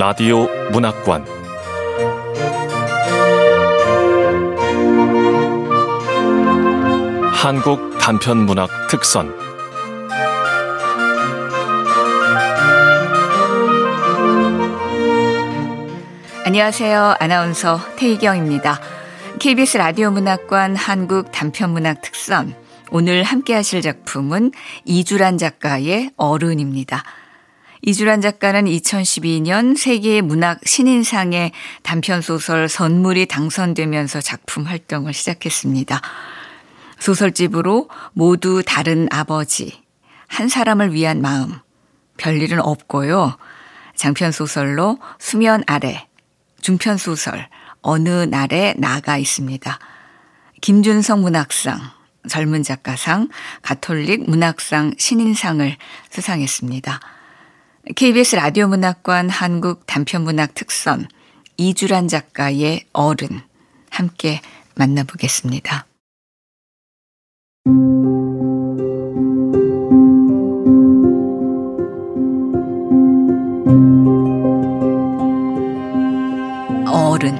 [0.00, 1.26] 라디오 문학관
[7.34, 9.30] 한국 단편 문학 특선
[16.46, 17.16] 안녕하세요.
[17.20, 18.80] 아나운서 태희경입니다.
[19.38, 22.54] KBS 라디오 문학관 한국 단편 문학 특선.
[22.90, 24.52] 오늘 함께 하실 작품은
[24.86, 27.04] 이주란 작가의 어른입니다.
[27.82, 31.52] 이주란 작가는 2012년 세계 문학 신인상의
[31.82, 36.02] 단편소설 선물이 당선되면서 작품 활동을 시작했습니다.
[36.98, 39.82] 소설집으로 모두 다른 아버지,
[40.26, 41.58] 한 사람을 위한 마음,
[42.18, 43.38] 별일은 없고요.
[43.96, 46.06] 장편소설로 수면 아래,
[46.60, 47.48] 중편소설,
[47.80, 49.78] 어느 날에 나가 있습니다.
[50.60, 51.80] 김준성 문학상,
[52.28, 53.30] 젊은 작가상,
[53.62, 55.74] 가톨릭 문학상 신인상을
[56.10, 57.00] 수상했습니다.
[57.86, 61.08] KBS 라디오 문학관 한국 단편문학 특선
[61.56, 63.40] 이주란 작가의 어른
[63.90, 64.40] 함께
[64.76, 65.86] 만나보겠습니다.
[76.86, 77.34] 어른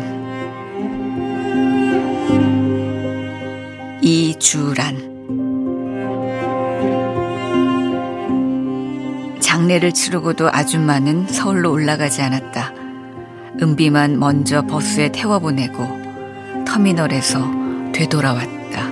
[4.02, 5.09] 이주란
[9.70, 12.74] 장례를 치르고도 아줌마는 서울로 올라가지 않았다.
[13.62, 18.90] 은비만 먼저 버스에 태워보내고 터미널에서 되돌아왔다.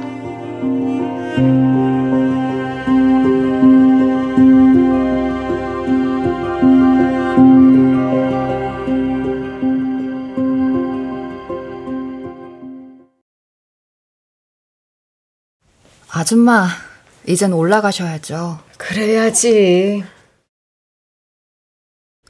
[16.11, 16.69] 아줌마,
[17.27, 18.61] 이젠 올라가셔야죠.
[18.77, 20.18] 그래야지.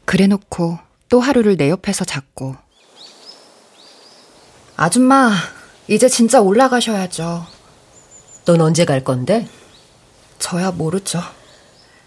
[0.08, 0.78] 그래 놓고
[1.10, 2.56] 또 하루를 내 옆에서 잤고.
[4.74, 5.30] 아줌마,
[5.86, 7.44] 이제 진짜 올라가셔야죠.
[8.46, 9.46] 넌 언제 갈 건데?
[10.38, 11.20] 저야 모르죠.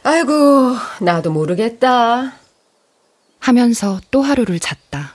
[0.02, 2.34] 아이고, 나도 모르겠다.
[3.40, 5.14] 하면서 또 하루를 잤다.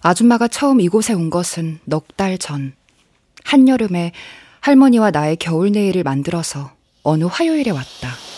[0.00, 2.74] 아줌마가 처음 이곳에 온 것은 넉 달 전.
[3.44, 4.10] 한여름에
[4.58, 6.72] 할머니와 나의 겨울 내일을 만들어서
[7.04, 8.33] 어느 화요일에 왔다.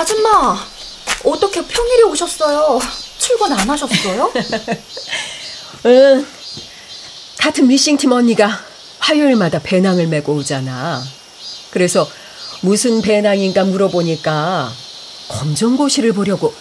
[0.00, 0.56] 아줌마,
[1.24, 2.80] 어떻게 평일에 오셨어요?
[3.18, 4.32] 출근 안 하셨어요?
[5.84, 6.26] 응.
[7.36, 8.64] 같은 미싱팀 언니가
[8.98, 11.02] 화요일마다 배낭을 메고 오잖아.
[11.70, 12.08] 그래서
[12.62, 14.72] 무슨 배낭인가 물어보니까
[15.28, 16.54] 검정고시를 보려고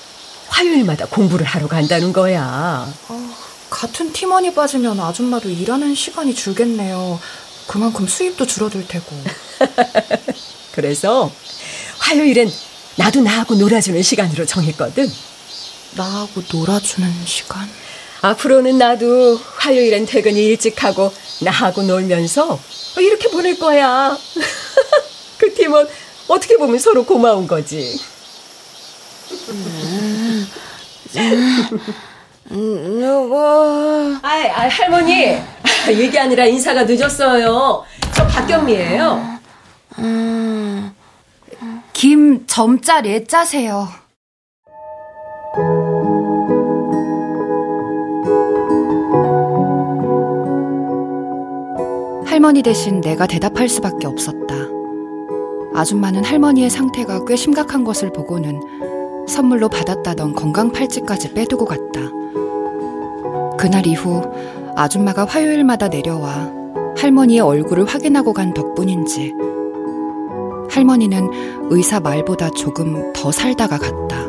[0.50, 2.94] 화요일마다 공부를 하러 간다는 거야.
[3.08, 3.36] 어,
[3.70, 7.18] 같은 팀원이 빠지면 아줌마도 일하는 시간이 줄겠네요.
[7.68, 9.16] 그만큼 수입도 줄어들 테고.
[10.76, 11.32] 그래서
[12.00, 12.52] 화요일엔
[13.00, 15.10] 나도 나하고 놀아주는 시간으로 정했거든.
[15.96, 17.66] 나하고 놀아주는 시간?
[18.22, 21.09] 앞으로는 나도 화요일엔 퇴근이 일찍 하고
[21.42, 22.59] 나하고 놀면서
[22.98, 24.18] 이렇게 보낼 거야.
[25.40, 25.88] 그 팀원
[26.28, 27.98] 어떻게 보면 서로 고마운 거지.
[32.50, 34.18] 누구?
[34.22, 35.42] 아이, 아이, 할머니.
[35.88, 37.86] 얘기 아니라 인사가 늦었어요.
[38.14, 39.40] 저 박경미예요.
[42.00, 43.86] 김 점자 레자 세요.
[52.26, 54.56] 할머니 대신 내가 대답할 수밖에 없었다.
[55.76, 58.62] 아줌마는 할머니의 상태가 꽤 심각한 것을 보고는
[59.28, 62.00] 선물로 받았다던 건강 팔찌까지 빼두고 갔다.
[63.58, 64.22] 그날 이후
[64.78, 66.50] 아줌마가 화요일마다 내려와
[66.98, 69.34] 할머니의 얼굴을 확인하고 간 덕분인지
[70.69, 74.28] 할머니는 의사 말보다 조금 더 살다가 갔다.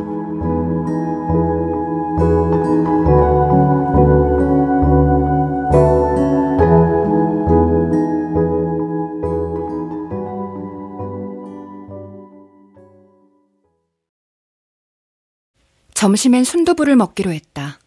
[15.94, 17.78] 점심엔 순두부를 먹기로 했다.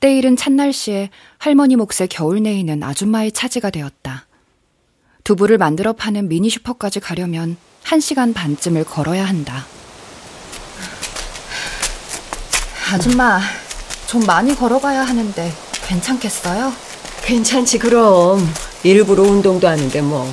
[0.00, 4.26] 때일은 찬날씨에 할머니 몫의 겨울 내이는 아줌마의 차지가 되었다.
[5.22, 9.66] 두부를 만들어 파는 미니 슈퍼까지 가려면 1시간 반쯤을 걸어야 한다.
[12.92, 13.40] 아줌마,
[14.06, 15.52] 좀 많이 걸어가야 하는데
[15.86, 16.72] 괜찮겠어요?
[17.24, 18.46] 괜찮지, 그럼.
[18.82, 20.30] 일부러 운동도 하는데 뭐.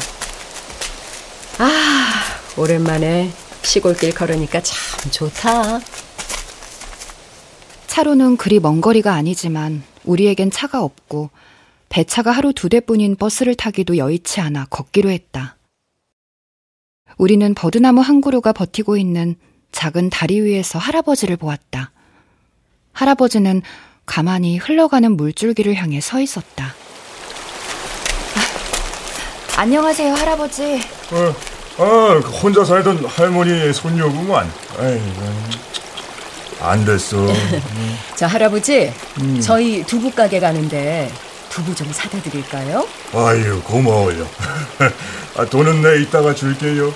[1.58, 2.22] 아,
[2.58, 3.32] 오랜만에
[3.64, 5.80] 시골길 걸으니까 참 좋다.
[7.88, 11.30] 차로는 그리 먼 거리가 아니지만 우리에겐 차가 없고
[11.90, 15.55] 배차가 하루 두 대뿐인 버스를 타기도 여의치 않아 걷기로 했다.
[17.18, 19.36] 우리는 버드나무 한 그루가 버티고 있는
[19.72, 21.92] 작은 다리 위에서 할아버지를 보았다.
[22.94, 23.62] 할아버지는
[24.06, 26.74] 가만히 흘러가는 물줄기를 향해 서 있었다.
[29.56, 30.80] 아, 안녕하세요, 할아버지.
[31.12, 31.36] 어,
[31.84, 34.50] 아, 혼자 살던 할머니의 손녀구만.
[36.62, 37.28] 안 됐어.
[38.16, 38.92] 저 할아버지,
[39.22, 39.40] 음.
[39.42, 41.12] 저희 두부 가게 가는데
[41.56, 42.86] 두부 좀 사다 드릴까요?
[43.14, 44.28] 아유, 고마워요.
[45.40, 46.94] 아, 돈은 내 이따가 줄게요.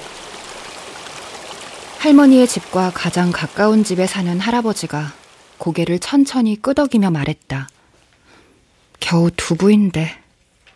[2.00, 5.14] 할머니의 집과 가장 가까운 집에 사는 할아버지가
[5.60, 7.70] 고개를 천천히 끄덕이며 말했다.
[9.00, 10.22] 겨우 두부인데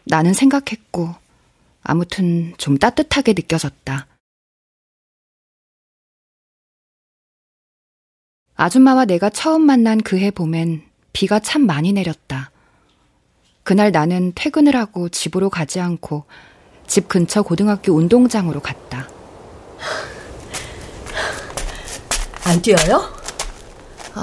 [0.06, 1.14] 나는 생각했고
[1.82, 4.08] 아무튼 좀 따뜻하게 느껴졌다.
[8.56, 12.53] 아줌마와 내가 처음 만난 그 해 봄엔 비가 참 많이 내렸다.
[13.64, 16.26] 그날 나는 퇴근을 하고 집으로 가지 않고
[16.86, 19.08] 집 근처 고등학교 운동장으로 갔다.
[22.46, 23.02] 안 뛰어요?
[24.16, 24.22] 아,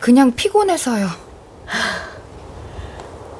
[0.00, 1.06] 그냥 피곤해서요.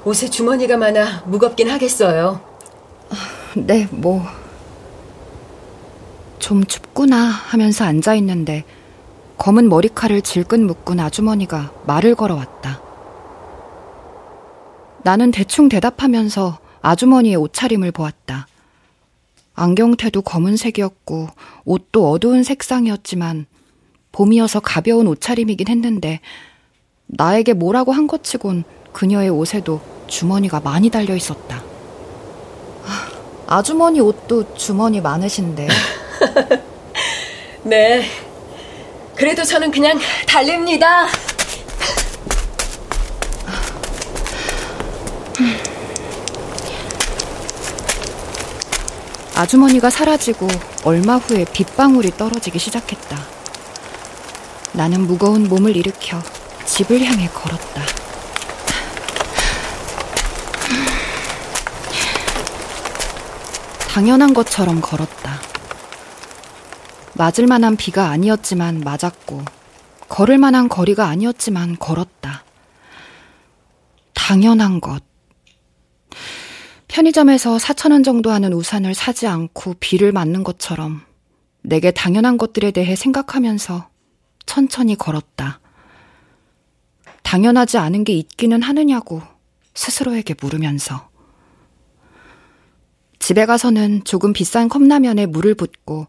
[0.04, 2.40] 옷에 주머니가 많아 무겁긴 하겠어요.
[3.56, 4.22] 네, 뭐.
[6.38, 8.64] 좀 춥구나 하면서 앉아 있는데
[9.38, 12.85] 검은 머리칼을 질끈 묶은 아주머니가 말을 걸어왔다.
[15.06, 18.48] 나는 대충 대답하면서 아주머니의 옷차림을 보았다.
[19.54, 21.28] 안경테도 검은색이었고
[21.64, 23.46] 옷도 어두운 색상이었지만
[24.10, 26.18] 봄이어서 가벼운 옷차림이긴 했는데
[27.06, 31.62] 나에게 뭐라고 한 것 치곤 그녀의 옷에도 주머니가 많이 달려 있었다.
[32.84, 33.08] 아,
[33.46, 35.68] 아주머니 옷도 주머니 많으신데.
[37.62, 38.04] 네.
[39.14, 41.06] 그래도 저는 그냥 달립니다.
[49.36, 50.48] 아주머니가 사라지고
[50.84, 53.18] 얼마 후에 빗방울이 떨어지기 시작했다.
[54.72, 56.22] 나는 무거운 몸을 일으켜
[56.64, 57.82] 집을 향해 걸었다.
[63.90, 65.38] 당연한 것처럼 걸었다.
[67.12, 69.42] 맞을 만한 비가 아니었지만 맞았고,
[70.08, 72.42] 걸을 만한 거리가 아니었지만 걸었다.
[74.14, 75.02] 당연한 것.
[76.96, 81.02] 편의점에서 4천원 정도 하는 우산을 사지 않고 비를 맞는 것처럼
[81.60, 83.90] 내게 당연한 것들에 대해 생각하면서
[84.46, 85.60] 천천히 걸었다.
[87.22, 89.20] 당연하지 않은 게 있기는 하느냐고
[89.75, 91.10] 스스로에게 물으면서.
[93.19, 96.06] 집에 가서는 조금 비싼 컵라면에 물을 붓고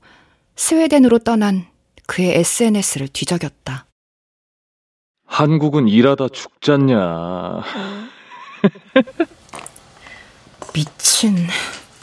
[0.56, 1.66] 스웨덴으로 떠난
[2.06, 3.88] 그의 SNS를 뒤적였다.
[5.25, 7.63] 한국은 일하다 죽잖냐.
[10.74, 11.48] 미친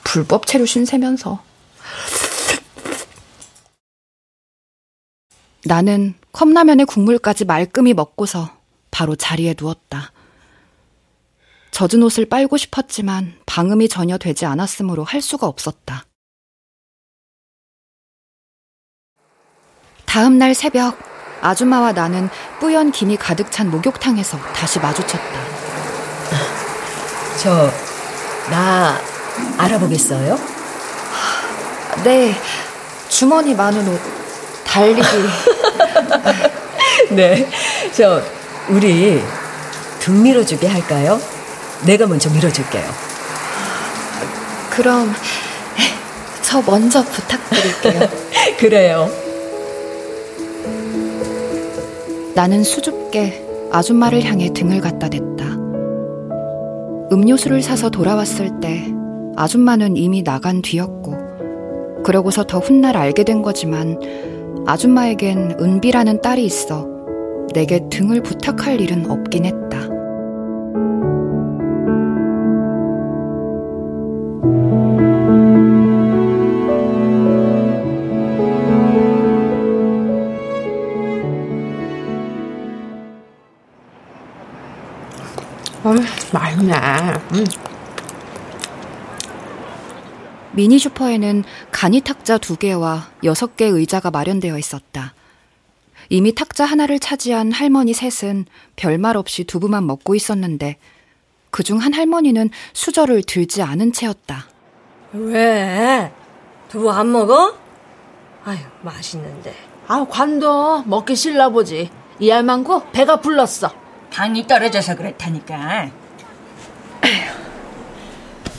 [0.03, 1.43] 불법 체류 신세면서.
[5.65, 8.51] 나는 컵라면의 국물까지 말끔히 먹고서
[8.91, 10.13] 바로 자리에 누웠다.
[11.71, 16.05] 젖은 옷을 빨고 싶었지만 방음이 전혀 되지 않았으므로 할 수가 없었다.
[20.05, 20.97] 다음 날 새벽
[21.41, 22.29] 아줌마와 나는
[22.61, 25.41] 뿌연 김이 가득 찬 목욕탕에서 다시 마주쳤다.
[27.43, 27.71] 저,
[28.51, 28.99] 나
[29.59, 30.39] 알아보겠어요?
[32.05, 32.35] 네,
[33.09, 34.01] 주머니 많은 옷,
[34.65, 35.03] 달리기.
[37.11, 37.49] 네,
[37.93, 38.23] 저,
[38.69, 39.23] 우리
[40.01, 41.21] 등 밀어주게 할까요?
[41.83, 42.85] 내가 먼저 밀어줄게요.
[44.71, 45.15] 그럼
[46.43, 48.09] 저 먼저 부탁드릴게요.
[48.59, 49.11] 그래요.
[52.35, 55.64] 나는 수줍게 아줌마를 향해 등을 갖다 댔다.
[57.13, 58.85] 음료수를 사서 돌아왔을 때
[59.37, 61.15] 아줌마는 이미 나간 뒤였고,
[62.05, 63.99] 그러고서 더 훗날 알게 된 거지만
[64.67, 66.87] 아줌마에겐 은비라는 딸이 있어
[67.53, 69.74] 내게 등을 부탁할 일은 없긴 했다.
[86.35, 86.75] 맛있네.
[87.33, 87.45] 음.
[90.53, 95.15] 미니 슈퍼에는 간이 탁자 두 개와 여섯 개의 의자가 마련되어 있었다.
[96.11, 100.77] 이미 탁자 하나를 차지한 할머니 셋은 별말 없이 두부만 먹고 있었는데
[101.51, 104.47] 그중 한 할머니는 수저를 들지 않은 채였다.
[105.13, 106.13] 왜?
[106.69, 107.57] 두부 안 먹어?
[108.45, 109.55] 아유, 맛있는데.
[109.87, 111.91] 아, 관도 먹기 싫나 보지.
[112.19, 113.73] 이알 많고 배가 불렀어.
[114.13, 115.91] 당이 떨어져서 그렇다니까.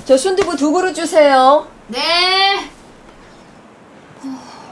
[0.06, 1.68] 저 순두부 두 그릇 주세요.
[1.88, 2.70] 네.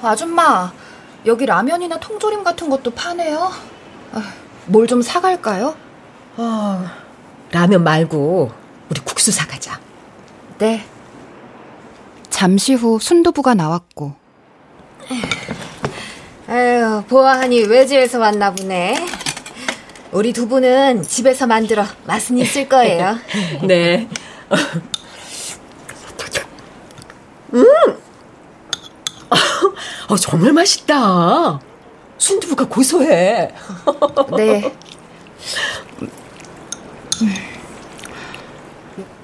[0.02, 0.72] 아줌마,
[1.26, 3.52] 여기 라면이나 통조림 같은 것도 파네요.
[4.14, 4.34] 아,
[4.66, 5.76] 뭘좀 사갈까요?
[6.38, 6.86] 어,
[7.52, 8.52] 라면 말고
[8.90, 9.80] 우리 국수 사가자.
[10.58, 10.86] 네.
[12.30, 14.14] 잠시 후 순두부가 나왔고.
[16.48, 18.96] 아유, 보아하니 외지에서 왔나 보네.
[20.14, 23.18] 우리 두부는 집에서 만들어 맛은 있을 거예요.
[23.68, 24.08] 네.
[27.54, 27.66] 음!
[30.10, 31.60] 어, 정말 맛있다.
[32.18, 33.54] 순두부가 고소해.
[34.38, 34.76] 네.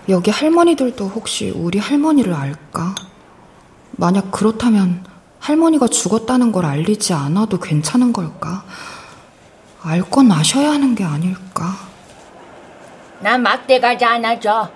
[0.10, 2.96] 여기 할머니들도 혹시 우리 할머니를 알까?
[3.92, 5.06] 만약 그렇다면
[5.40, 8.64] 할머니가 죽었다는 걸 알리지 않아도 괜찮은 걸까?
[9.82, 11.76] 알 건 아셔야 하는 게 아닐까?
[13.22, 14.72] 난 막대 가지 않아줘.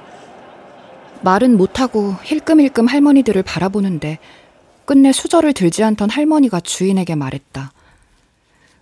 [1.21, 4.19] 말은 못하고 힐끔힐끔 할머니들을 바라보는데
[4.85, 7.71] 끝내 수저를 들지 않던 할머니가 주인에게 말했다.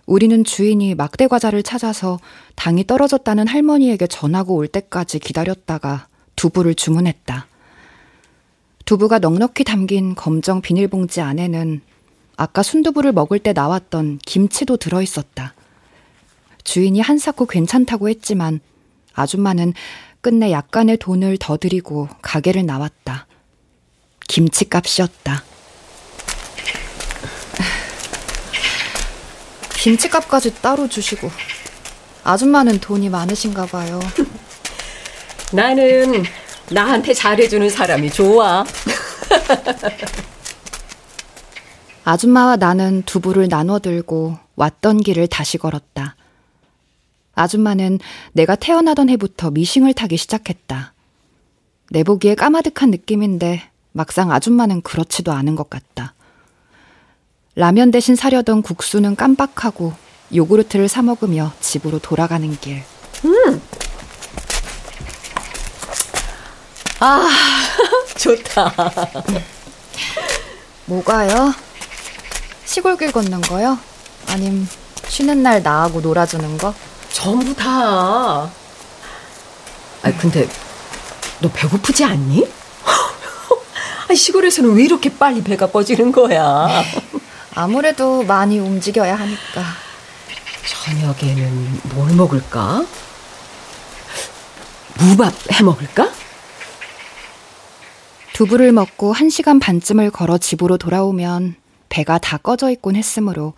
[0.06, 2.18] 우리는 주인이 막대 과자를 찾아서
[2.56, 7.46] 당이 떨어졌다는 할머니에게 전하고 올 때까지 기다렸다가 두부를 주문했다.
[8.84, 11.80] 두부가 넉넉히 담긴 검정 비닐봉지 안에는
[12.36, 15.54] 아까 순두부를 먹을 때 나왔던 김치도 들어 있었다.
[16.64, 18.60] 주인이 한사코 괜찮다고 했지만
[19.14, 19.74] 아줌마는
[20.20, 23.26] 끝내 약간의 돈을 더 드리고 가게를 나왔다.
[24.28, 25.42] 김치값이었다.
[29.82, 31.28] 김치값까지 따로 주시고
[32.22, 33.98] 아줌마는 돈이 많으신가 봐요.
[35.52, 36.22] 나는
[36.70, 38.64] 나한테 잘해주는 사람이 좋아.
[42.04, 46.16] 아줌마와 나는 두부를 나눠 들고 왔던 길을 다시 걸었다.
[47.34, 47.98] 아줌마는
[48.32, 50.92] 내가 태어나던 해부터 미싱을 타기 시작했다.
[51.90, 53.62] 내보기에 까마득한 느낌인데
[53.92, 56.14] 막상 아줌마는 그렇지도 않은 것 같다.
[57.54, 59.92] 라면 대신 사려던 국수는 깜빡하고
[60.34, 62.82] 요구르트를 사 먹으며 집으로 돌아가는 길.
[63.24, 63.60] 음!
[67.00, 67.28] 아,
[68.16, 68.72] 좋다.
[70.86, 71.52] 뭐가요?
[72.64, 73.78] 시골길 걷는 거요?
[74.28, 74.66] 아님
[75.08, 76.74] 쉬는 날 나하고 놀아주는 거?
[77.12, 78.50] 전부 다.
[80.02, 80.48] 아 근데
[81.40, 82.46] 너 배고프지 않니?
[84.08, 86.68] 아, 시골에서는 왜 이렇게 빨리 배가 꺼지는 거야?
[87.54, 89.62] 아무래도 많이 움직여야 하니까.
[90.84, 92.84] 저녁에는 뭘 먹을까?
[94.98, 96.10] 무밥 해 먹을까?
[98.32, 101.56] 두부를 먹고 한 시간 반쯤을 걸어 집으로 돌아오면
[101.88, 103.52] 배가 다 꺼져 있곤 했으므로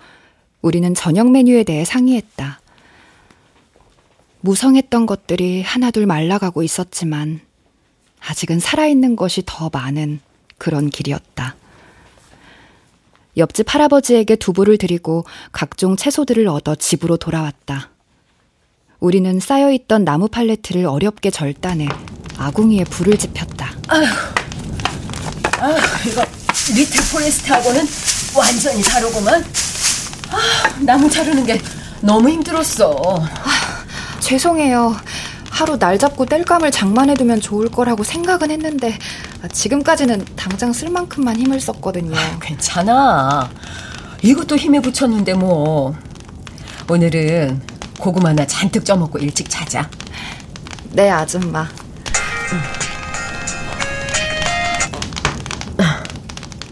[0.62, 2.60] 우리는 저녁 메뉴에 대해 상의했다.
[4.44, 7.40] 무성했던 것들이 하나둘 말라가고 있었지만
[8.20, 10.20] 아직은 살아있는 것이 더 많은
[10.58, 11.56] 그런 길이었다.
[13.38, 17.88] 옆집 할아버지에게 두부를 드리고 각종 채소들을 얻어 집으로 돌아왔다.
[19.00, 21.88] 우리는 쌓여있던 나무 팔레트를 어렵게 절단해
[22.36, 23.72] 아궁이에 불을 지폈다.
[23.88, 24.04] 아휴,
[25.58, 26.22] 아휴 이거
[26.76, 27.86] 리틀 포레스트하고는
[28.36, 29.42] 완전히 다르구만.
[30.30, 31.58] 아, 나무 자르는 게
[32.02, 33.26] 너무 힘들었어.
[33.26, 33.73] 아,
[34.24, 34.96] 죄송해요.
[35.50, 38.98] 하루 날 잡고 뗄감을 장만해두면 좋을 거라고 생각은 했는데
[39.52, 42.16] 지금까지는 당장 쓸 만큼만 힘을 썼거든요.
[42.16, 43.50] 아, 괜찮아.
[44.22, 45.94] 이것도 힘에 붙였는데 뭐.
[46.88, 47.60] 오늘은
[47.98, 49.88] 고구마나 잔뜩 쪄먹고 일찍 자자.
[50.92, 51.68] 네, 아줌마.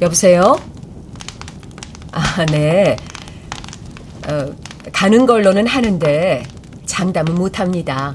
[0.00, 0.59] 여보세요?
[2.12, 2.97] 아, 네.
[4.26, 4.47] 어,
[4.92, 6.44] 가는 걸로는 하는데
[6.92, 8.14] 장담은 못합니다.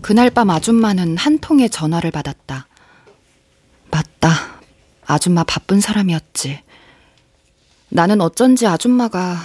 [0.00, 2.68] 그날 밤 아줌마는 한 통의 전화를 받았다.
[3.90, 4.30] 맞다.
[5.04, 6.60] 아줌마 바쁜 사람이었지.
[7.88, 9.36] 나는 어쩐지 아줌마가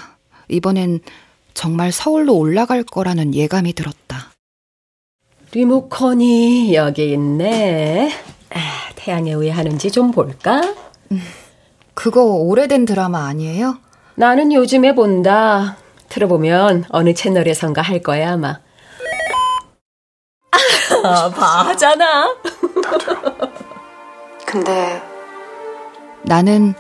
[0.50, 1.00] 이번엔
[1.56, 4.34] 정말 서울로 올라갈 거라는 예감이 들었다.
[5.52, 8.12] 리모컨이 여기 있네.
[8.52, 8.60] 아,
[8.96, 10.62] 태양에 왜 하는지 좀 볼까?
[11.12, 11.22] 음,
[11.96, 13.80] 그거 오래된 드라마 아니에요?
[14.14, 15.78] 나는 요즘에 본다.
[16.10, 18.60] 들어보면 어느 채널에선가 할 거야 아마.
[21.04, 22.36] 아, 봐잖아.
[24.46, 25.02] 근데
[26.24, 26.74] 나는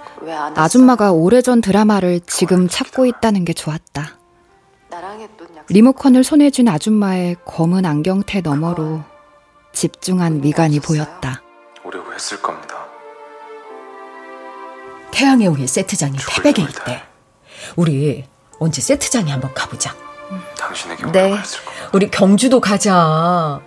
[0.56, 4.18] 아줌마가 오래전 드라마를 지금 찾고 있다는 게 좋았다.
[5.70, 9.02] 리모컨을 손에 쥔 아줌마의 검은 안경테 너머로
[9.74, 11.42] 집중한 미간이 보였다.
[11.84, 12.86] 오래 후했을 겁니다.
[15.12, 17.04] 태양의 후예 세트장이 태백에 있대.
[17.76, 18.26] 우리
[18.60, 19.96] 언제 세트장에 한번 가보자.
[20.58, 21.34] 당신에게 네.
[21.94, 23.62] 우리 경주도 가자.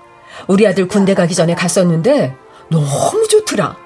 [0.46, 2.34] 우리 아들 군대 가기 전에 갔었는데
[2.68, 3.76] 너무 좋더라.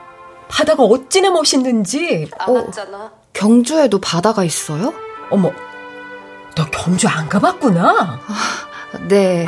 [0.48, 2.30] 바다가 어찌나 멋있는지.
[2.46, 2.66] 어,
[3.32, 4.92] 경주에도 바다가 있어요?
[5.30, 5.50] 어머,
[6.54, 8.20] 너 경주 안 가봤구나?
[8.26, 9.46] 아, 네.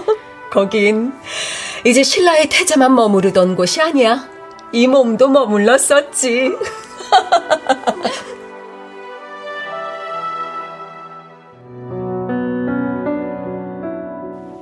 [0.52, 1.14] 거긴
[1.86, 4.28] 이제 신라의 태자만 머무르던 곳이 아니야.
[4.72, 6.52] 이 몸도 머물렀었지.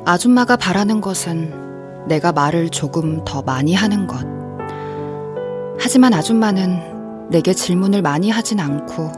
[0.05, 4.19] 아줌마가 바라는 것은 내가 말을 조금 더 많이 하는 것.
[5.79, 9.13] 하지만 아줌마는 내게 질문을 많이 하진 않고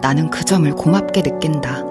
[0.00, 1.84] 나는 그 점을 고맙게 느낀다.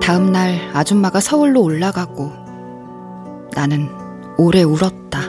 [0.00, 2.32] 다음 날 아줌마가 서울로 올라가고
[3.54, 3.88] 나는
[4.38, 5.27] 오래 울었다.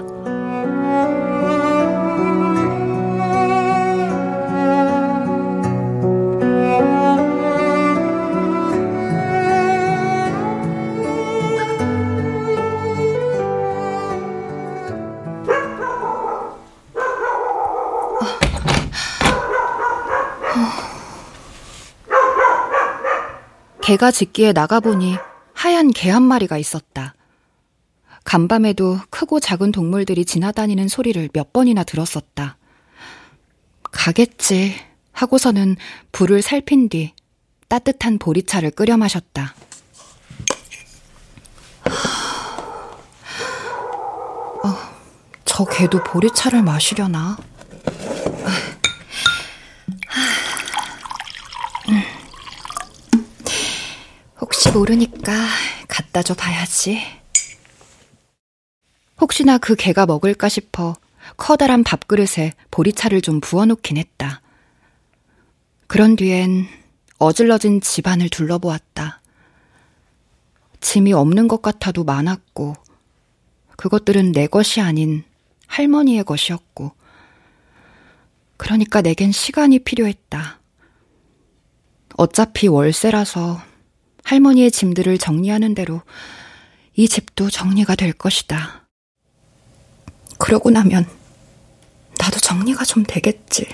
[23.89, 25.15] 개가 짖기에 나가보니
[25.55, 27.15] 하얀 개 한 마리가 있었다.
[28.23, 32.57] 간밤에도 크고 작은 동물들이 지나다니는 소리를 몇 번이나 들었었다.
[33.81, 34.75] 가겠지
[35.11, 35.75] 하고서는
[36.11, 37.13] 불을 살핀 뒤
[37.67, 39.55] 따뜻한 보리차를 끓여 마셨다.
[44.63, 44.75] 어,
[45.45, 47.37] 저 개도 보리차를 마시려나?
[54.73, 55.47] 모르니까
[55.87, 57.01] 갖다 줘 봐야지.
[59.19, 60.95] 혹시나 그 개가 먹을까 싶어
[61.37, 64.41] 커다란 밥그릇에 보리차를 좀 부어놓긴 했다.
[65.87, 66.67] 그런 뒤엔
[67.17, 69.21] 어질러진 집안을 둘러보았다.
[70.81, 72.75] 짐이 없는 것 같아도 많았고,
[73.75, 75.23] 그것들은 내 것이 아닌
[75.67, 76.93] 할머니의 것이었고,
[78.55, 80.59] 그러니까 내겐 시간이 필요했다.
[82.15, 83.68] 어차피 월세라서
[84.23, 86.01] 할머니의 짐들을 정리하는 대로
[86.95, 88.87] 이 집도 정리가 될 것이다.
[90.37, 91.07] 그러고 나면
[92.17, 93.67] 나도 정리가 좀 되겠지.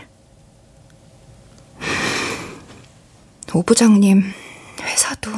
[3.53, 4.21] 오 부장님,
[4.81, 5.31] 회사도.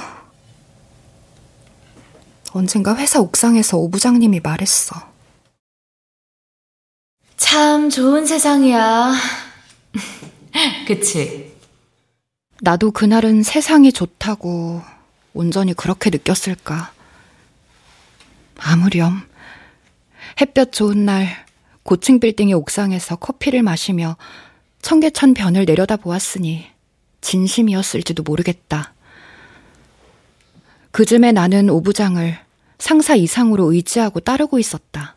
[2.52, 4.96] 언젠가 회사 옥상에서 오 부장님이 말했어.
[7.38, 9.14] 참 좋은 세상이야.
[10.88, 11.56] 그치?
[12.62, 14.82] 나도 그날은 세상이 좋다고
[15.34, 16.92] 온전히 그렇게 느꼈을까.
[18.58, 19.22] 아무렴.
[20.42, 21.46] 햇볕 좋은 날
[21.84, 24.18] 고층 빌딩의 옥상에서 커피를 마시며
[24.82, 26.68] 청계천 변을 내려다 보았으니
[27.22, 28.94] 진심이었을지도 모르겠다.
[30.92, 32.38] 그즘에 나는 오부장을
[32.80, 35.16] 상사 이상으로 의지하고 따르고 있었다.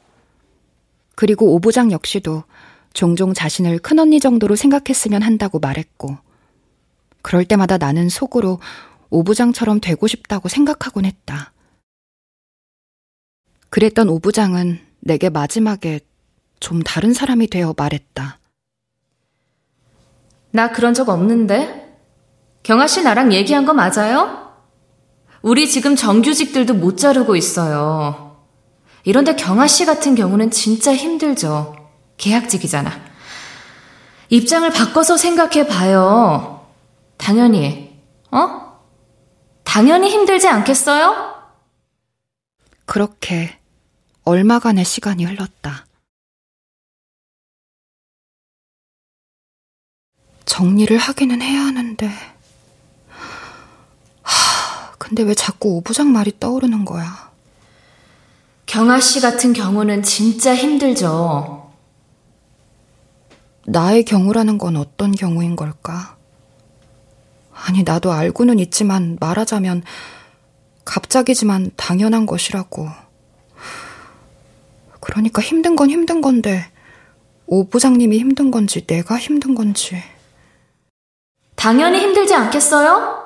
[1.15, 2.45] 그리고 오부장 역시도
[2.93, 6.19] 종종 자신을 큰언니 정도로 생각했으면 한다고 말했고,
[7.23, 8.61] 그럴 때마다 나는 속으로
[9.11, 11.53] 오부장처럼 되고 싶다고 생각하곤 했다.
[13.69, 16.01] 그랬던 오부장은 내게 마지막에
[16.59, 18.39] 좀 다른 사람이 되어 말했다.
[20.53, 21.99] 나 그런 적 없는데?
[22.63, 24.51] 경아 씨 나랑 얘기한 거 맞아요?
[25.43, 28.37] 우리 지금 정규직들도 못 자르고 있어요.
[29.05, 31.77] 이런데 경아 씨 같은 경우는 진짜 힘들죠.
[32.19, 32.91] 계약직이잖아.
[34.29, 36.67] 입장을 바꿔서 생각해 봐요.
[37.17, 37.99] 당연히,
[38.31, 38.60] 어?
[39.71, 41.33] 당연히 힘들지 않겠어요?
[42.87, 43.57] 그렇게
[44.25, 45.87] 얼마간의 시간이 흘렀다.
[50.45, 52.11] 정리를 하기는 해야 하는데.
[54.23, 57.31] 하, 근데 왜 자꾸 오부장 말이 떠오르는 거야?
[58.67, 61.73] 경아 씨 같은 경우는 진짜 힘들죠.
[63.67, 66.19] 나의 경우라는 건 어떤 경우인 걸까?
[67.67, 69.83] 아니, 나도 알고는 있지만 말하자면
[70.85, 72.89] 갑자기지만 당연한 것이라고.
[75.01, 76.71] 그러니까 힘든 건 힘든 건데,
[77.47, 80.03] 오 부장님이 힘든 건지 내가 힘든 건지.
[81.57, 83.21] 당연히 힘들지 않겠어요?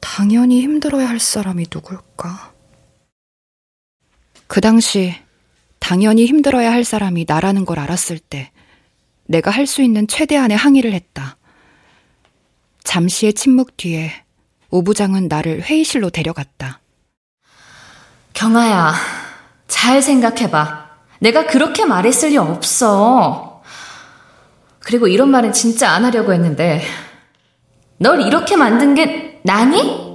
[0.00, 2.52] 당연히 힘들어야 할 사람이 누굴까?
[4.46, 5.14] 그 당시
[5.78, 8.50] 당연히 힘들어야 할 사람이 나라는 걸 알았을 때
[9.24, 11.36] 내가 할 수 있는 최대한의 항의를 했다.
[12.84, 14.12] 잠시의 침묵 뒤에
[14.70, 16.80] 오 부장은 나를 회의실로 데려갔다.
[18.32, 18.94] 경아야,
[19.68, 20.88] 잘 생각해봐.
[21.20, 23.62] 내가 그렇게 말했을 리 없어.
[24.78, 26.82] 그리고 이런 말은 진짜 안 하려고 했는데,
[27.98, 30.08] 널 이렇게 만든 게 나니?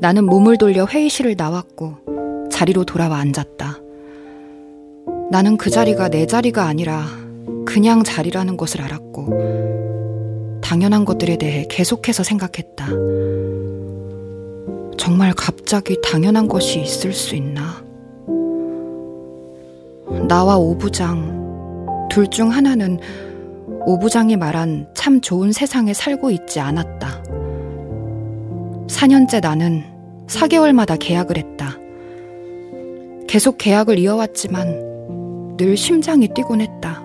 [0.00, 3.81] 나는 몸을 돌려 회의실을 나왔고 자리로 돌아와 앉았다.
[5.32, 7.06] 나는 그 자리가 내 자리가 아니라
[7.64, 12.86] 그냥 자리라는 것을 알았고 당연한 것들에 대해 계속해서 생각했다.
[14.98, 17.82] 정말 갑자기 당연한 것이 있을 수 있나?
[20.28, 23.00] 나와 오부장, 둘 중 하나는
[23.86, 27.22] 오부장이 말한 참 좋은 세상에 살고 있지 않았다.
[28.86, 29.84] 4년째 나는
[30.26, 31.78] 4개월마다 계약을 했다.
[33.26, 34.91] 계속 계약을 이어왔지만
[35.62, 37.00] 늘 심장이 뛰곤 했다.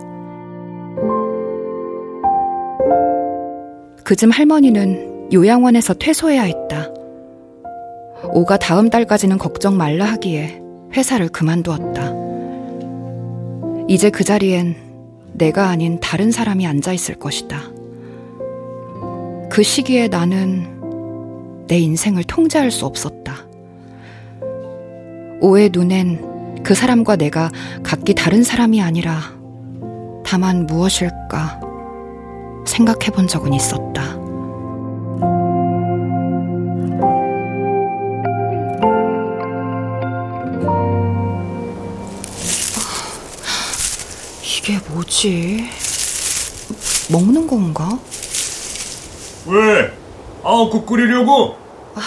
[4.04, 6.88] 그즘 할머니는 요양원에서 퇴소해야 했다.
[8.34, 10.60] 오가 다음 달까지는 걱정 말라 하기에
[10.96, 12.16] 회사를 그만두었다.
[13.88, 14.76] 이제 그 자리엔
[15.34, 17.60] 내가 아닌 다른 사람이 앉아 있을 것이다.
[19.52, 23.36] 그 시기에 나는 내 인생을 통제할 수 없었다.
[25.42, 26.37] 오의 눈엔
[26.68, 27.50] 그 사람과 내가
[27.82, 29.22] 각기 다른 사람이 아니라
[30.26, 31.62] 다만 무엇일까
[32.66, 34.04] 생각해 본 적은 있었다.
[44.44, 45.70] 이게 뭐지?
[47.10, 47.98] 먹는 건가?
[49.46, 49.94] 왜?
[50.44, 51.56] 아욱국 끓이려고?
[51.96, 52.02] 아,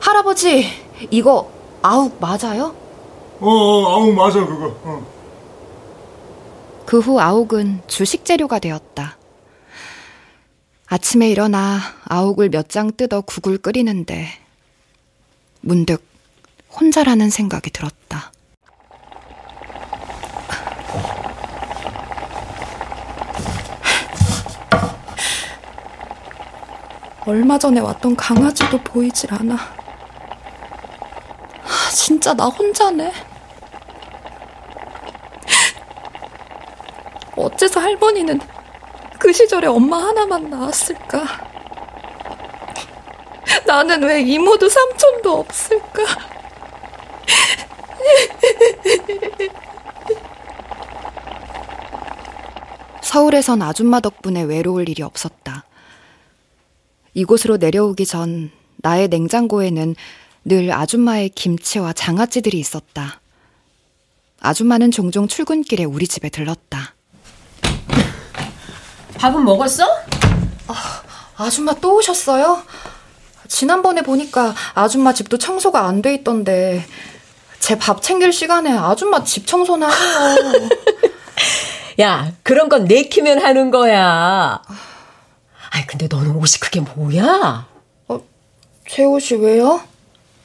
[0.00, 0.66] 할아버지,
[1.12, 1.48] 이거
[1.80, 2.87] 아욱 맞아요?
[3.40, 4.66] 어, 어 아욱 맞아 그거.
[4.84, 5.06] 어.
[6.86, 9.16] 그후 아욱은 주식 재료가 되었다.
[10.86, 14.26] 아침에 일어나 아욱을 몇 장 뜯어 국을 끓이는데
[15.60, 16.02] 문득
[16.80, 18.32] 혼자라는 생각이 들었다.
[27.26, 29.54] 얼마 전에 왔던 강아지도 보이질 않아.
[29.54, 33.12] 아, 진짜 나 혼자네.
[37.38, 38.40] 어째서 할머니는
[39.18, 41.48] 그 시절에 엄마 하나만 낳았을까?
[43.66, 46.04] 나는 왜 이모도 삼촌도 없을까?
[53.02, 55.64] 서울에선 아줌마 덕분에 외로울 일이 없었다.
[57.14, 59.94] 이곳으로 내려오기 전 나의 냉장고에는
[60.44, 63.20] 늘 아줌마의 김치와 장아찌들이 있었다.
[64.40, 66.94] 아줌마는 종종 출근길에 우리 집에 들렀다.
[69.18, 69.84] 밥은 먹었어?
[70.68, 71.02] 아,
[71.36, 72.62] 아줌마 또 오셨어요?
[73.48, 76.84] 지난번에 보니까 아줌마 집도 청소가 안 돼 있던데
[77.58, 80.68] 제 밥 챙길 시간에 아줌마 집 청소나 해요.
[82.00, 84.62] 야, 그런 건 내키면 하는 거야.
[85.70, 87.66] 아이, 근데 너는 옷이 그게 뭐야?
[88.08, 88.20] 어,
[88.88, 89.80] 제 옷이 왜요?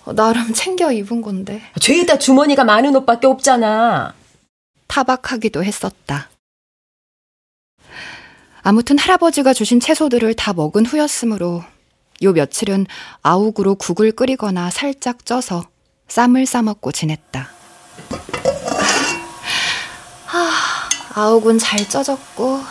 [0.05, 1.61] 어, 나름 챙겨 입은 건데.
[1.79, 4.15] 죄다 주머니가 많은 옷밖에 없잖아.
[4.87, 6.29] 타박하기도 했었다.
[8.63, 11.65] 아무튼 할아버지가 주신 채소들을 다 먹은 후였으므로
[12.21, 12.87] 요 며칠은
[13.21, 15.67] 아욱으로 국을 끓이거나 살짝 쪄서
[16.07, 17.49] 쌈을 싸먹고 지냈다.
[20.31, 22.61] 아, 아욱은 잘 쪄졌고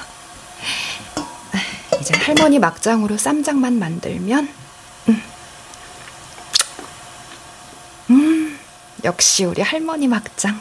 [2.00, 4.48] 이제 할머니 막장으로 쌈장만 만들면
[5.08, 5.22] 음.
[8.10, 8.58] 음,
[9.04, 10.58] 역시 우리 할머니 막장.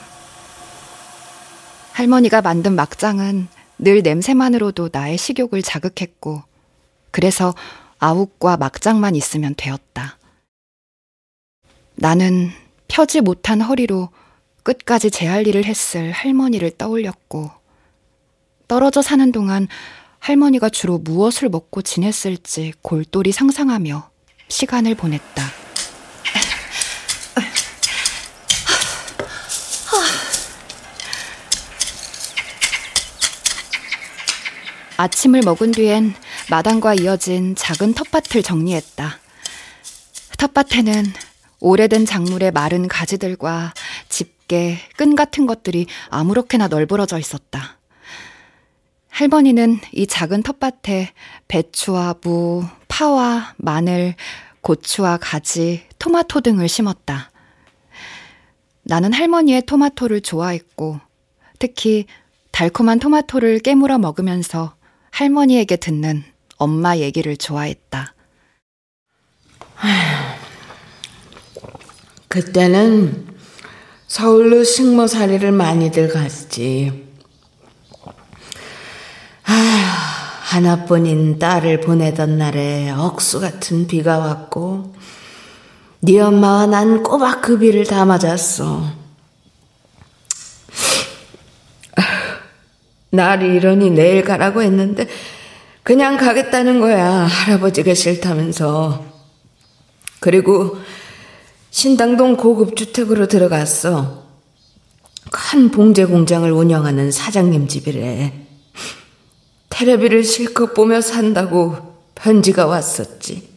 [1.94, 3.48] 할머니가 만든 막장은
[3.82, 6.44] 늘 냄새만으로도 나의 식욕을 자극했고,
[7.10, 7.56] 그래서
[7.98, 10.18] 아욱과 막장만 있으면 되었다.
[11.96, 12.50] 나는
[12.88, 14.10] 펴지 못한 허리로
[14.64, 17.50] 끝까지 제 할 일을 했을 할머니를 떠올렸고,
[18.68, 19.68] 떨어져 사는 동안
[20.20, 24.12] 할머니가 주로 무엇을 먹고 지냈을지 골똘히 상상하며
[24.48, 25.44] 시간을 보냈다.
[35.02, 36.14] 아침을 먹은 뒤엔
[36.52, 39.18] 마당과 이어진 작은 텃밭을 정리했다.
[40.38, 41.06] 텃밭에는
[41.60, 43.74] 오래된 작물의 마른 가지들과
[44.10, 47.80] 집게, 끈 같은 것들이 아무렇게나 널브러져 있었다.
[49.10, 51.14] 할머니는 이 작은 텃밭에
[51.48, 54.14] 배추와 무, 파와 마늘,
[54.62, 57.32] 고추와 가지, 토마토 등을 심었다.
[58.84, 61.00] 나는 할머니의 토마토를 좋아했고,
[61.58, 62.06] 특히
[62.52, 64.76] 달콤한 토마토를 깨물어 먹으면서
[65.12, 66.24] 할머니에게 듣는
[66.58, 68.14] 엄마 얘기를 좋아했다.
[72.28, 73.28] 그때는
[74.08, 77.08] 서울로 식모살이를 많이들 갔지.
[79.44, 79.54] 아,
[80.44, 84.94] 하나뿐인 딸을 보내던 날에 억수 같은 비가 왔고,
[86.00, 89.01] 네 엄마와 난 꼬박 그 비를 다 맞았어.
[93.12, 95.08] 날 이러니 내일 가라고 했는데
[95.84, 97.10] 그냥 가겠다는 거야.
[97.10, 99.06] 할아버지가 싫다면서.
[100.20, 100.78] 그리고
[101.72, 104.26] 신당동 고급 주택으로 들어갔어.
[105.32, 108.48] 큰 봉제 공장을 운영하는 사장님 집이래.
[109.70, 113.50] 테레비를 실컷 보며 산다고 편지가 왔었지.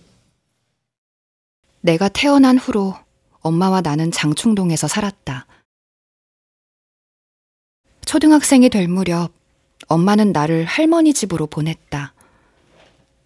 [1.81, 2.95] 내가 태어난 후로
[3.41, 5.47] 엄마와 나는 장충동에서 살았다.
[8.07, 9.33] 초등학생이 될 무렵
[9.89, 12.15] 엄마는 나를 할머니 집으로 보냈다.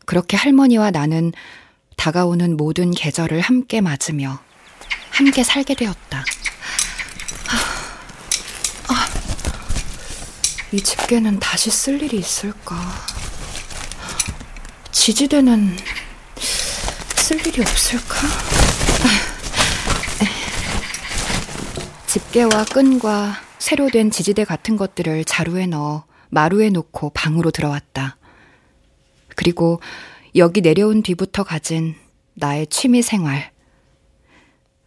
[0.07, 1.33] 그렇게 할머니와 나는
[1.97, 4.41] 다가오는 모든 계절을 함께 맞으며
[5.11, 6.25] 함께 살게 되었다.
[7.49, 9.07] 아, 아,
[10.73, 12.77] 이 집게는 다시 쓸 일이 있을까?
[14.93, 15.77] 지지대는
[17.17, 18.17] 쓸 일이 없을까?
[22.07, 28.17] 집게와 끈과 새로 된 지지대 같은 것들을 자루에 넣어 마루에 놓고 방으로 들어왔다.
[29.35, 29.81] 그리고
[30.37, 31.95] 여기 내려온 뒤부터 가진
[32.35, 33.51] 나의 취미 생활.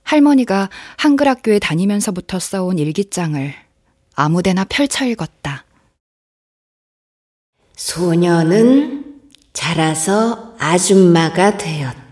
[0.03, 3.53] 할머니가 한글 학교에 다니면서부터 써온 일기장을
[4.15, 5.65] 아무데나 펼쳐 읽었다.
[7.75, 9.21] 소녀는
[9.53, 12.11] 자라서 아줌마가 되었다.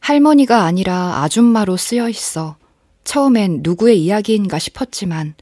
[0.00, 2.56] 할머니가 아니라 아줌마로 쓰여 있어
[3.04, 5.34] 처음엔 누구의 이야기인가 싶었지만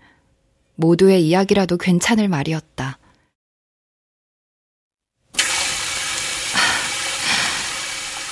[0.81, 2.99] 모두의 이야기라도 괜찮을 말이었다.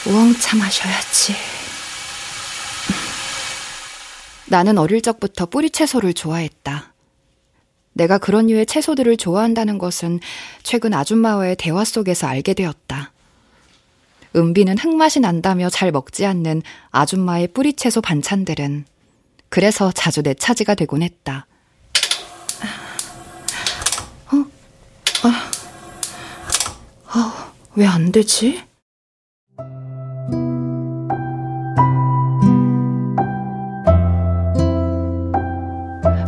[0.06, 1.34] 우엉차 마셔야지.
[4.46, 6.94] 나는 어릴 적부터 뿌리 채소를 좋아했다.
[7.92, 10.20] 내가 그런 류의 채소들을 좋아한다는 것은
[10.62, 13.12] 최근 아줌마와의 대화 속에서 알게 되었다.
[14.36, 18.86] 은비는 흙맛이 난다며 잘 먹지 않는 아줌마의 뿌리 채소 반찬들은
[19.50, 21.47] 그래서 자주 내 차지가 되곤 했다.
[25.24, 25.50] 아,
[27.08, 28.62] 아, 왜 안 되지?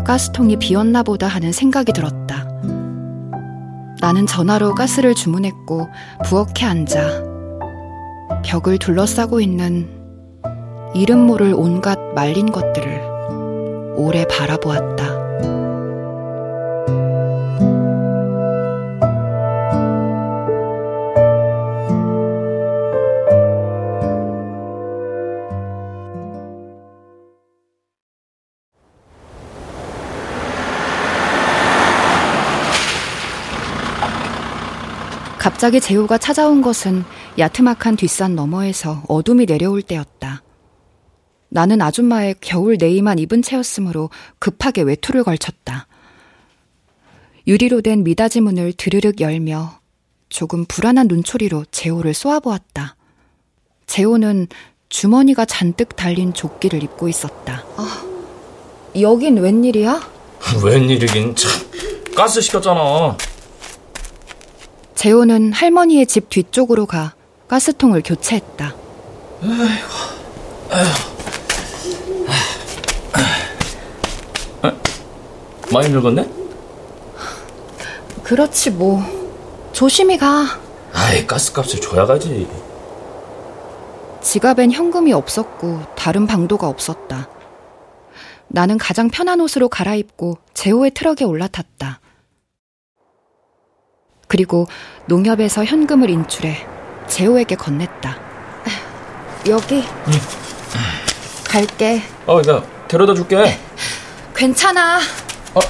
[0.04, 2.48] 가스통이 비었나 보다 하는 생각이 들었다.
[4.00, 5.88] 나는 전화로 가스를 주문했고
[6.24, 7.22] 부엌에 앉아
[8.44, 9.88] 벽을 둘러싸고 있는
[10.94, 15.19] 이름 모를 온갖 말린 것들을 오래 바라보았다.
[35.60, 37.04] 갑자기 재호가 찾아온 것은
[37.38, 40.42] 야트막한 뒷산 너머에서 어둠이 내려올 때였다.
[41.50, 45.86] 나는 아줌마의 겨울 네이만 입은 채였으므로 급하게 외투를 걸쳤다.
[47.46, 49.80] 유리로 된 미닫이 문을 드르륵 열며
[50.30, 52.96] 조금 불안한 눈초리로 재호를 쏘아보았다.
[53.84, 54.46] 재호는
[54.88, 57.66] 주머니가 잔뜩 달린 조끼를 입고 있었다.
[57.76, 58.02] 아,
[58.98, 60.00] 여긴 웬일이야?
[60.64, 61.50] 웬일이긴 참.
[62.16, 63.18] 가스 시켰잖아.
[65.00, 67.14] 재호는 할머니의 집 뒤쪽으로 가
[67.48, 68.74] 가스통을 교체했다.
[70.70, 70.92] 아휴.
[75.72, 76.28] 많이 늙었네?
[78.22, 79.02] 그렇지 뭐.
[79.72, 80.44] 조심히 가.
[80.92, 82.46] 아이, 가스값을 줘야 가지.
[84.20, 87.30] 지갑엔 현금이 없었고 다른 방도가 없었다.
[88.48, 92.00] 나는 가장 편한 옷으로 갈아입고 재호의 트럭에 올라탔다.
[94.30, 94.68] 그리고
[95.06, 96.64] 농협에서 현금을 인출해
[97.08, 98.16] 재호에게 건넸다.
[99.48, 99.82] 여기.
[100.06, 100.12] 응.
[101.44, 102.00] 갈게.
[102.26, 103.58] 어, 나 데려다 줄게.
[104.32, 105.00] 괜찮아.
[105.52, 105.60] 어,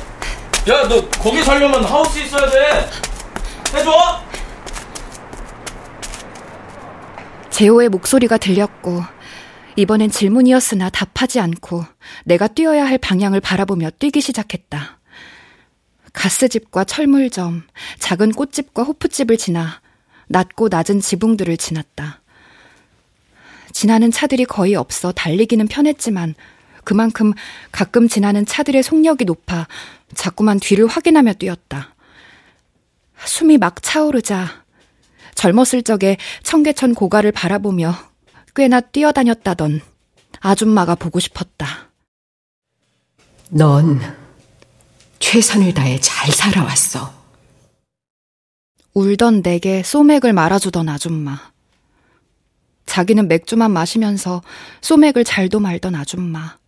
[0.69, 2.91] 야, 너 거기 살려면 하우스 있어야 돼.
[3.75, 3.91] 해줘.
[7.49, 9.03] 재호의 목소리가 들렸고
[9.77, 11.87] 이번엔 질문이었으나 답하지 않고
[12.27, 15.00] 내가 뛰어야 할 방향을 바라보며 뛰기 시작했다.
[16.13, 17.63] 가스집과 철물점,
[17.99, 19.81] 작은 꽃집과 호프집을 지나
[20.29, 22.21] 낮고 낮은 지붕들을 지났다.
[23.73, 26.35] 지나는 차들이 거의 없어 달리기는 편했지만
[26.85, 27.33] 그만큼
[27.73, 29.69] 가끔 지나는 차들의 속력이 높아
[30.15, 31.95] 자꾸만 뒤를 확인하며 뛰었다.
[33.25, 34.65] 숨이 막 차오르자
[35.35, 37.95] 젊었을 적에 청계천 고가를 바라보며
[38.55, 39.81] 꽤나 뛰어다녔다던
[40.41, 41.91] 아줌마가 보고 싶었다.
[43.51, 44.01] 넌
[45.21, 47.13] 최선을 다해 잘 살아왔어.
[48.95, 51.39] 울던 내게 소맥을 말아주던 아줌마.
[52.87, 54.43] 자기는 맥주만 마시면서
[54.81, 56.59] 소맥을 잘도 말던 아줌마.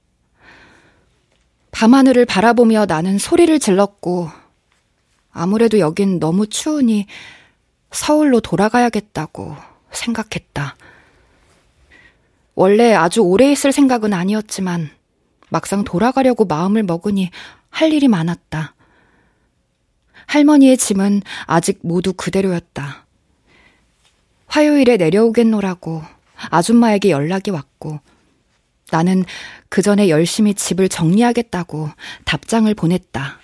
[1.73, 4.31] 밤하늘을 바라보며 나는 소리를 질렀고,
[5.33, 7.07] 아무래도 여긴 너무 추우니
[7.91, 9.57] 서울로 돌아가야겠다고
[9.91, 10.77] 생각했다.
[12.55, 14.91] 원래 아주 오래 있을 생각은 아니었지만,
[15.49, 17.31] 막상 돌아가려고 마음을 먹으니
[17.73, 18.75] 할 일이 많았다.
[20.27, 23.07] 할머니의 짐은 아직 모두 그대로였다.
[24.47, 26.03] 화요일에 내려오겠노라고
[26.51, 27.99] 아줌마에게 연락이 왔고,
[28.91, 29.25] 나는
[29.69, 31.89] 그 전에 열심히 집을 정리하겠다고
[32.25, 33.41] 답장을 보냈다.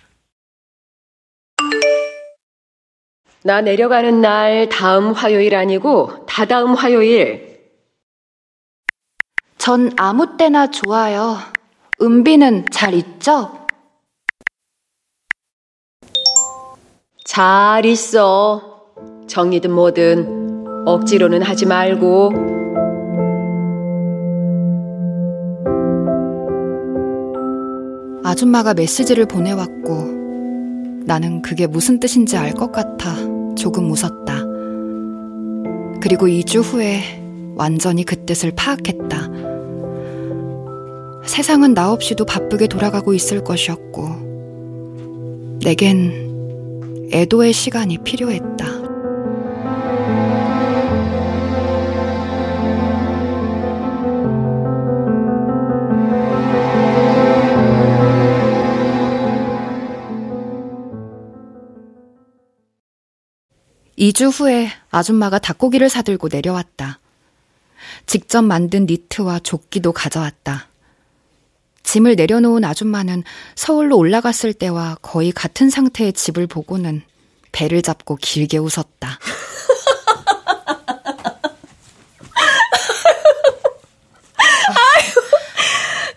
[3.44, 7.48] 나 내려가는 날 다음 화요일 아니고 다다음 화요일.
[9.56, 11.38] 전 아무 때나 좋아요.
[12.00, 13.57] 은비는 잘 있죠?
[17.28, 18.62] 잘 있어.
[19.26, 22.32] 정리든 뭐든 억지로는 하지 말고.
[28.24, 33.14] 아줌마가 메시지를 보내왔고 나는 그게 무슨 뜻인지 알 것 같아
[33.56, 34.38] 조금 웃었다.
[36.00, 37.02] 그리고 2주 후에
[37.56, 39.28] 완전히 그 뜻을 파악했다.
[41.26, 44.08] 세상은 나 없이도 바쁘게 돌아가고 있을 것이었고,
[45.62, 46.27] 내겐
[47.10, 48.88] 애도의 시간이 필요했다.
[63.98, 67.00] (2주) 후에 아줌마가 닭고기를 사들고 내려왔다.
[68.06, 70.68] 직접 만든 니트와 조끼도 가져왔다.
[71.88, 73.24] 짐을 내려놓은 아줌마는
[73.54, 77.02] 서울로 올라갔을 때와 거의 같은 상태의 집을 보고는
[77.50, 79.18] 배를 잡고 길게 웃었다.
[84.68, 85.12] 아유,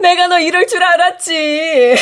[0.01, 1.95] 내가 너 이럴 줄 알았지.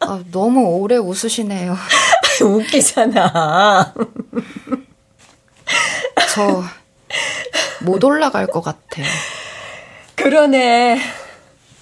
[0.00, 1.76] 아, 아, 너무 오래 웃으시네요.
[2.42, 3.92] 웃기잖아.
[6.34, 6.64] 저
[7.82, 9.06] 못 올라갈 것 같아요.
[10.14, 11.00] 그러네.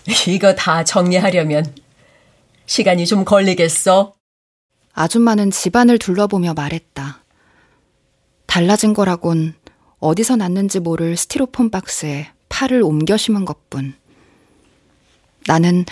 [0.26, 1.64] 이거 다 정리하려면
[2.66, 4.14] 시간이 좀 걸리겠어.
[4.94, 7.22] 아줌마는 집안을 둘러보며 말했다.
[8.46, 9.54] 달라진 거라곤
[10.00, 13.94] 어디서 났는지 모를 스티로폼 박스에 팔을 옮겨 심은 것뿐.
[15.46, 15.84] 나는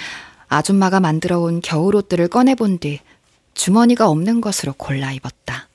[0.49, 3.01] 아줌마가 만들어 온 겨울옷들을 꺼내본 뒤
[3.55, 5.69] 주머니가 없는 것으로 골라 입었다.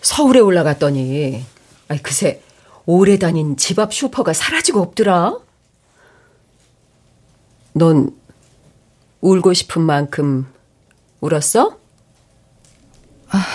[0.00, 1.44] 서울에 올라갔더니,
[1.88, 2.40] 아이, 그새
[2.86, 5.47] 오래 다닌 집 앞 슈퍼가 사라지고 없더라.
[7.78, 8.10] 넌
[9.20, 10.52] 울고 싶은 만큼
[11.20, 11.78] 울었어?
[13.28, 13.46] 아...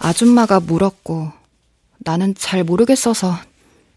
[0.00, 1.30] 아줌마가 물었고
[1.98, 3.36] 나는 잘 모르겠어서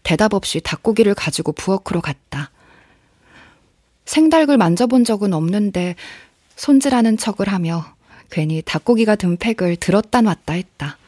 [0.04, 2.50] 대답 없이 닭고기를 가지고 부엌으로 갔다.
[4.04, 5.96] 생닭을 만져본 적은 없는데
[6.54, 7.84] 손질하는 척을 하며
[8.30, 10.98] 괜히 닭고기가 든 팩을 들었다 놨다 했다.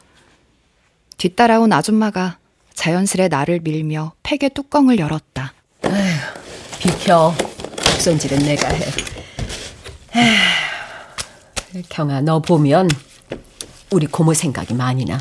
[1.17, 2.37] 뒤따라온 아줌마가
[2.77, 5.51] 자연스레 나를 밀며 팩의 뚜껑을 열었다.
[5.81, 6.13] 아휴,
[6.79, 7.33] 비켜.
[7.99, 8.85] 손질은 내가 해.
[10.15, 12.87] 에휴, 경아, 너 보면
[13.89, 15.19] 우리 고모 생각이 많이 나.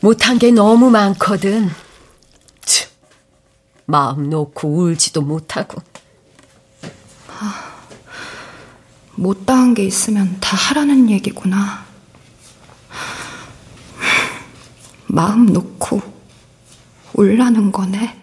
[0.00, 1.68] 못한 게 너무 많거든.
[2.64, 2.86] 치,
[3.84, 5.82] 마음 놓고 울지도 못하고.
[7.40, 7.74] 아,
[9.16, 11.84] 못다한 게 있으면 다 하라는 얘기구나.
[15.10, 16.00] 마음 놓고
[17.14, 18.14] 울라는 거네.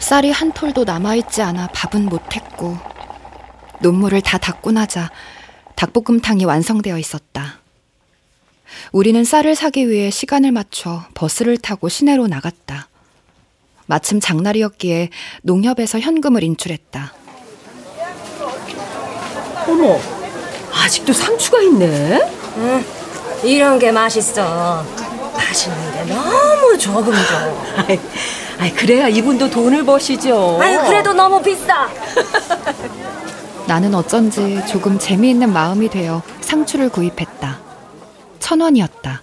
[0.00, 2.76] 쌀이 한 톨도 남아있지 않아 밥은 못했고,
[3.80, 5.10] 눈물을 다 닦고 나자
[5.76, 7.60] 닭볶음탕이 완성되어 있었다.
[8.90, 12.88] 우리는 쌀을 사기 위해 시간을 맞춰 버스를 타고 시내로 나갔다.
[13.86, 15.10] 마침 장날이었기에
[15.42, 17.19] 농협에서 현금을 인출했다.
[19.70, 20.00] 어머,
[20.72, 22.20] 아직도 상추가 있네?
[22.56, 22.84] 응,
[23.44, 24.84] 이런 게 맛있어.
[25.34, 27.82] 맛있는데 너무 조금 줘.
[27.86, 28.00] 아이,
[28.58, 30.58] 아이, 그래야 이분도 돈을 버시죠.
[30.60, 31.88] 아유, 그래도 너무 비싸.
[33.66, 37.60] 나는 어쩐지 조금 재미있는 마음이 되어 상추를 구입했다.
[38.40, 39.22] 천 원이었다.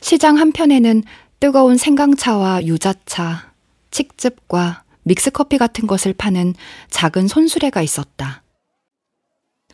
[0.00, 1.02] 시장 한편에는
[1.40, 3.50] 뜨거운 생강차와 유자차,
[3.90, 6.54] 칡즙과 믹스커피 같은 것을 파는
[6.90, 8.41] 작은 손수레가 있었다.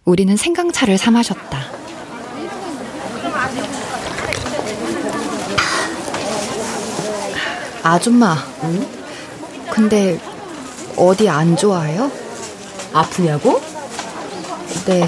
[0.09, 1.66] 우리는 생강차를 사 마셨다.
[7.82, 8.88] 아줌마, 응?
[9.70, 10.18] 근데
[10.96, 12.11] 어디 안 좋아해요?
[12.94, 13.61] 아프냐고?
[14.86, 15.06] 네,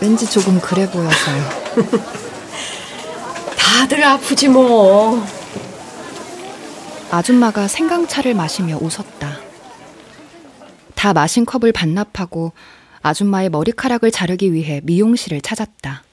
[0.00, 1.42] 왠지 조금 그래 보여서요.
[3.58, 5.22] 다들 아프지 뭐.
[7.10, 9.36] 아줌마가 생강차를 마시며 웃었다.
[10.94, 12.52] 다 마신 컵을 반납하고
[13.02, 16.04] 아줌마의 머리카락을 자르기 위해 미용실을 찾았다.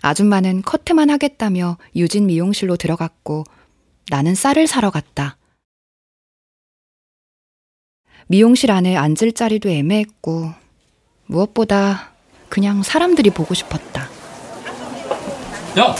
[0.00, 3.44] 아줌마는 커트만 하겠다며 유진 미용실로 들어갔고
[4.10, 5.36] 나는 쌀을 사러 갔다.
[8.28, 10.52] 미용실 안에 앉을 자리도 애매했고
[11.26, 12.12] 무엇보다
[12.48, 14.02] 그냥 사람들이 보고 싶었다.
[15.78, 15.94] 야,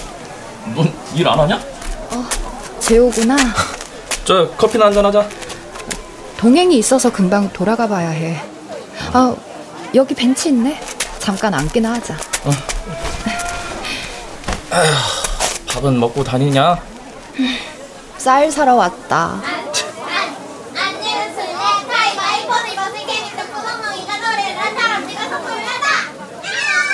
[0.74, 1.56] 넌 일 안 하냐?
[1.56, 3.36] 어, 재호구나.
[4.24, 5.28] 저 커피나 한잔 하자.
[6.36, 8.36] 동행이 있어서 금방 돌아가 봐야 해.
[9.12, 9.36] 아,
[9.94, 10.80] 여기 벤치 있네.
[11.18, 12.14] 잠깐 앉기나 하자.
[12.14, 12.50] 어.
[14.70, 14.92] 아휴,
[15.68, 16.78] 밥은 먹고 다니냐?
[18.18, 19.40] 쌀 사러 왔다.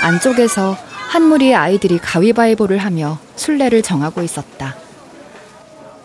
[0.02, 0.76] 안쪽에서
[1.08, 4.74] 한 무리의 아이들이 가위바위보를 하며 순례를 정하고 있었다.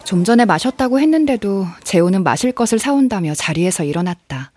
[0.05, 4.51] 좀 전에 마셨다고 했는데도 재호는 마실 것을 사온다며 자리에서 일어났다.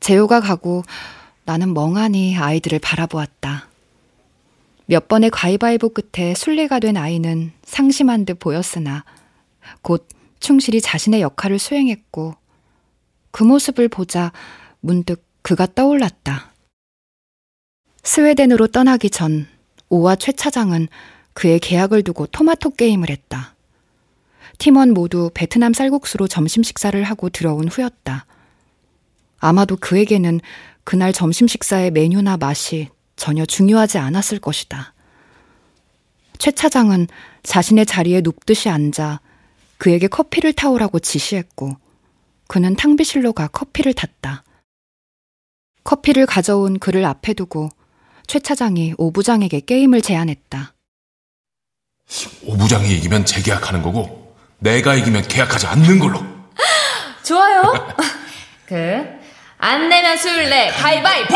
[0.00, 0.82] 재호가 가고
[1.44, 3.68] 나는 멍하니 아이들을 바라보았다.
[4.86, 9.04] 몇 번의 가위바위보 끝에 순례가 된 아이는 상심한 듯 보였으나
[9.82, 10.08] 곧
[10.40, 12.34] 충실히 자신의 역할을 수행했고
[13.30, 14.32] 그 모습을 보자
[14.80, 16.52] 문득 그가 떠올랐다.
[18.02, 19.46] 스웨덴으로 떠나기 전
[19.90, 20.88] 오와 최 차장은
[21.34, 23.54] 그의 계약을 두고 토마토 게임을 했다.
[24.58, 28.26] 팀원 모두 베트남 쌀국수로 점심 식사를 하고 들어온 후였다.
[29.38, 30.40] 아마도 그에게는
[30.84, 34.94] 그날 점심 식사의 메뉴나 맛이 전혀 중요하지 않았을 것이다.
[36.38, 37.08] 최 차장은
[37.42, 39.20] 자신의 자리에 눕듯이 앉아
[39.76, 41.76] 그에게 커피를 타오라고 지시했고
[42.46, 44.44] 그는 탕비실로 가 커피를 탔다.
[45.84, 47.70] 커피를 가져온 그를 앞에 두고
[48.26, 50.74] 최 차장이 오 부장에게 게임을 제안했다.
[52.44, 56.24] 오 부장이 이기면 재계약하는 거고 내가 이기면 계약하지 않는 걸로.
[57.24, 57.62] 좋아요.
[58.66, 59.17] 그,
[59.60, 61.34] 안 내면 술래 가위바위보!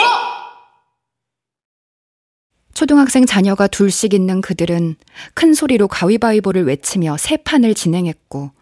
[2.72, 4.94] 초등학생 자녀가 둘씩 있는 그들은
[5.34, 8.52] 큰 소리로 가위바위보를 외치며 세 판을 진행했고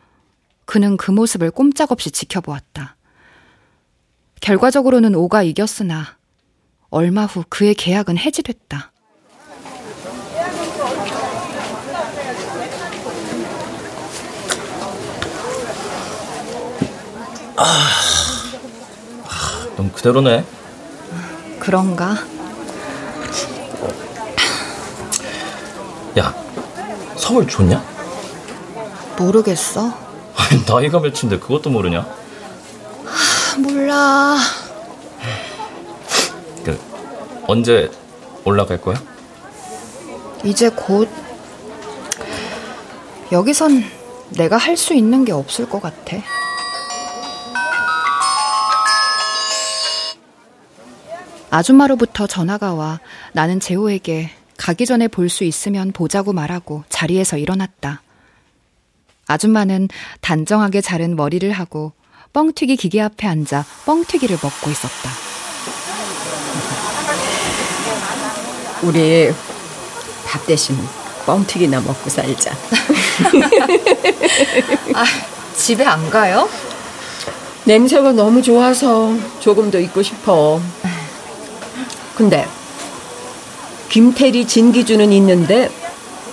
[0.65, 2.97] 그는 그 모습을 꼼짝없이 지켜보았다.
[4.41, 6.17] 결과적으로는 오가 이겼으나
[6.89, 8.93] 얼마 후 그의 계약은 해지됐다.
[17.57, 18.20] 아,
[19.81, 20.45] 넌 그대로네.
[21.59, 22.15] 그런가?
[26.19, 26.35] 야,
[27.17, 27.83] 선물 좋냐?
[29.17, 29.91] 모르겠어.
[30.69, 32.07] 나이가 몇인데 그것도 모르냐?
[33.57, 34.37] 몰라.
[36.63, 36.79] 그
[37.47, 37.91] 언제
[38.45, 39.01] 올라갈 거야?
[40.45, 41.09] 이제 곧
[43.33, 43.83] 여기선
[44.37, 46.19] 내가 할 수 있는 게 없을 것 같아.
[51.51, 53.01] 아줌마로부터 전화가 와
[53.33, 58.03] 나는 재호에게 가기 전에 볼 수 있으면 보자고 말하고 자리에서 일어났다.
[59.27, 59.89] 아줌마는
[60.21, 61.93] 단정하게 자른 머리를 하고
[62.33, 65.11] 뻥튀기 기계 앞에 앉아 뻥튀기를 먹고 있었다.
[68.83, 69.33] 우리
[70.27, 70.77] 밥 대신
[71.27, 72.53] 뻥튀기나 먹고 살자.
[74.95, 75.05] 아,
[75.57, 76.49] 집에 안 가요?
[77.65, 80.61] 냄새가 너무 좋아서 조금 더 있고 싶어.
[82.21, 82.47] 근데
[83.89, 85.71] 김태리 진기주는 있는데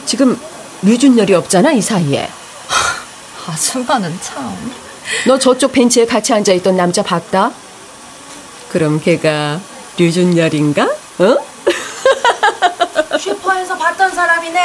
[0.05, 0.37] 지금
[0.81, 2.27] 류준열이 없잖아 이 사이에.
[3.47, 4.73] 아줌마는 참.
[5.25, 7.53] 너 저쪽 벤치에 같이 앉아 있던 남자 봤다?
[8.67, 9.61] 그럼 걔가
[9.97, 10.83] 류준열인가?
[10.83, 11.37] 어?
[13.17, 14.59] 슈퍼에서 봤던 사람이네.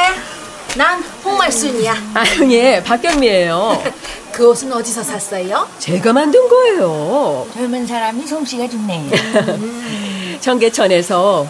[0.77, 1.97] 난 홍말순이야.
[2.15, 3.81] 아유, 예, 박경미예요.
[4.33, 5.69] 그 옷은 어디서 샀어요?
[5.79, 7.47] 제가 만든 거예요.
[7.55, 9.11] 젊은 사람이 솜씨가 좋네.
[10.43, 11.47] 청계천에서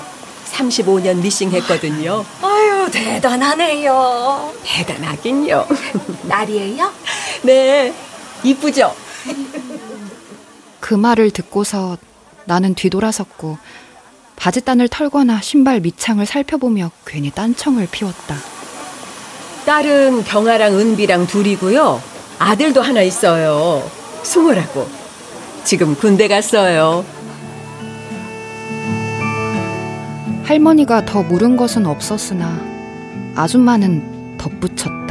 [0.52, 2.24] 35년 미싱 했거든요.
[2.42, 4.52] 아유, 대단하네요.
[4.62, 5.66] 대단하긴요.
[6.24, 6.92] 날이에요?
[7.42, 7.94] 네,
[8.44, 8.94] 이쁘죠?
[10.78, 11.96] 그 말을 듣고서
[12.44, 13.56] 나는 뒤돌아섰고
[14.36, 18.36] 바지단을 털거나 신발 밑창을 살펴보며 괜히 딴청을 피웠다.
[19.64, 22.02] 딸은 경아랑 은비랑 둘이고요.
[22.38, 23.88] 아들도 하나 있어요.
[24.22, 24.86] 승우라고.
[25.64, 27.04] 지금 군대 갔어요.
[30.44, 32.60] 할머니가 더 물은 것은 없었으나
[33.34, 35.02] 아줌마는 덧붙였다.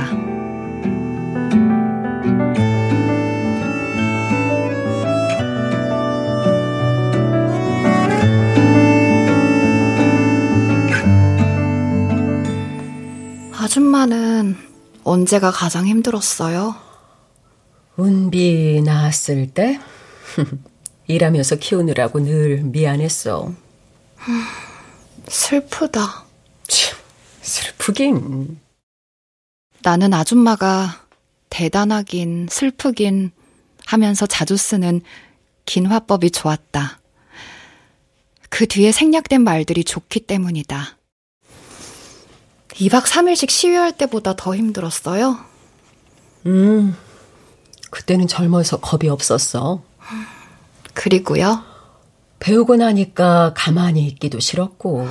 [13.54, 14.58] 아줌마는
[15.04, 16.76] 언제가 가장 힘들었어요?
[17.96, 19.80] 운비 낳았을 때?
[21.08, 23.48] 일하면서 키우느라고 늘 미안했어.
[23.48, 24.44] 음,
[25.28, 26.26] 슬프다.
[26.68, 26.98] 참,
[27.42, 28.60] 슬프긴.
[29.84, 31.06] 나는 아줌마가
[31.50, 33.32] 대단하긴 슬프긴
[33.86, 35.02] 하면서 자주 쓰는
[35.66, 37.00] 긴 화법이 좋았다.
[38.50, 40.98] 그 뒤에 생략된 말들이 좋기 때문이다.
[42.70, 45.40] 2박 3일씩 시위할 때보다 더 힘들었어요?
[46.46, 46.96] 음,
[47.90, 49.84] 그때는 젊어서 겁이 없었어.
[50.94, 51.71] 그리고요?
[52.42, 55.08] 배우고 나니까 가만히 있기도 싫었고.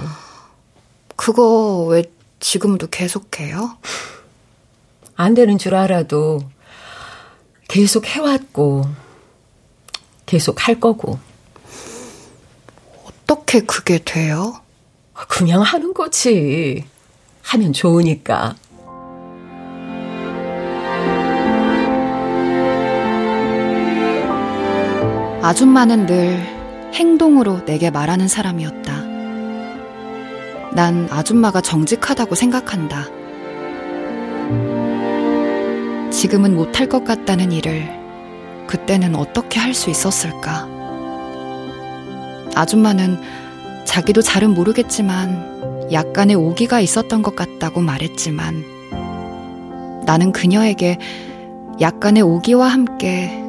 [1.15, 2.03] 그거 왜
[2.41, 3.79] 지금도 계속해요?
[5.15, 6.41] 안 되는 줄 알아도
[7.69, 8.85] 계속 해왔고,
[10.27, 11.19] 계속 할 거고.
[13.05, 14.61] 어떻게 그게 돼요?
[15.29, 16.85] 그냥 하는 거지.
[17.43, 18.57] 하면 좋으니까.
[25.43, 26.60] 아줌마는 늘
[26.95, 28.93] 행동으로 내게 말하는 사람이었다.
[30.73, 33.07] 난 아줌마가 정직하다고 생각한다.
[36.11, 37.89] 지금은 못할 것 같다는 일을
[38.67, 40.69] 그때는 어떻게 할 수 있었을까?
[42.55, 43.19] 아줌마는
[43.85, 48.65] 자기도 잘은 모르겠지만 약간의 오기가 있었던 것 같다고 말했지만
[50.05, 50.99] 나는 그녀에게
[51.81, 53.43] 약간의 오기와 함께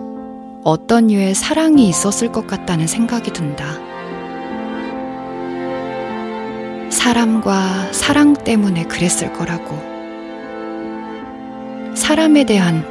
[0.64, 3.66] 어떤 류의 사랑이 있었을 것 같다는 생각이 든다.
[6.92, 9.76] 사람과 사랑 때문에 그랬을 거라고.
[11.96, 12.86] 사람에 대한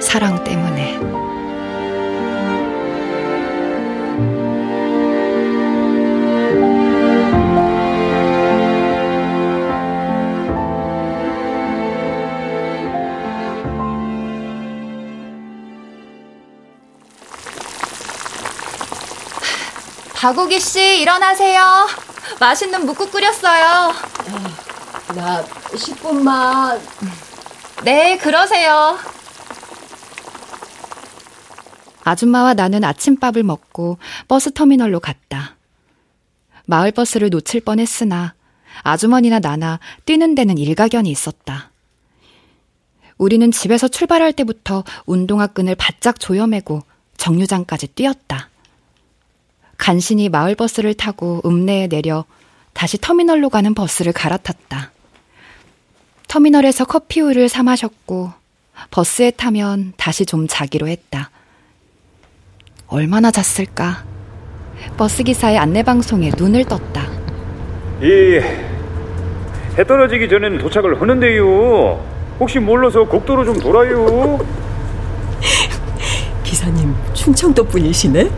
[0.00, 1.33] 사랑 때문에.
[20.24, 21.86] 박우기 씨, 일어나세요.
[22.40, 23.92] 맛있는 묵국 끓였어요.
[25.14, 26.80] 나 10분만.
[27.84, 28.96] 네, 그러세요.
[32.04, 35.56] 아줌마와 나는 아침밥을 먹고 버스 터미널로 갔다.
[36.64, 38.32] 마을 버스를 놓칠 뻔했으나
[38.82, 41.70] 아주머니나 나나 뛰는 데는 일가견이 있었다.
[43.18, 46.80] 우리는 집에서 출발할 때부터 운동화 끈을 바짝 조여매고
[47.18, 48.48] 정류장까지 뛰었다.
[49.84, 52.24] 간신히 마을버스를 타고 읍내에 내려
[52.72, 54.92] 다시 터미널로 가는 버스를 갈아탔다.
[56.26, 58.32] 터미널에서 커피우유를 사 마셨고
[58.90, 61.28] 버스에 타면 다시 좀 자기로 했다.
[62.86, 64.04] 얼마나 잤을까?
[64.96, 67.06] 버스기사의 안내방송에 눈을 떴다.
[68.00, 68.40] 이,
[69.76, 72.02] 해 떨어지기 전엔 도착을 하는데요.
[72.40, 74.38] 혹시 몰라서 국도로 좀 돌아요.
[76.42, 78.30] 기사님, 충청도 분이시네?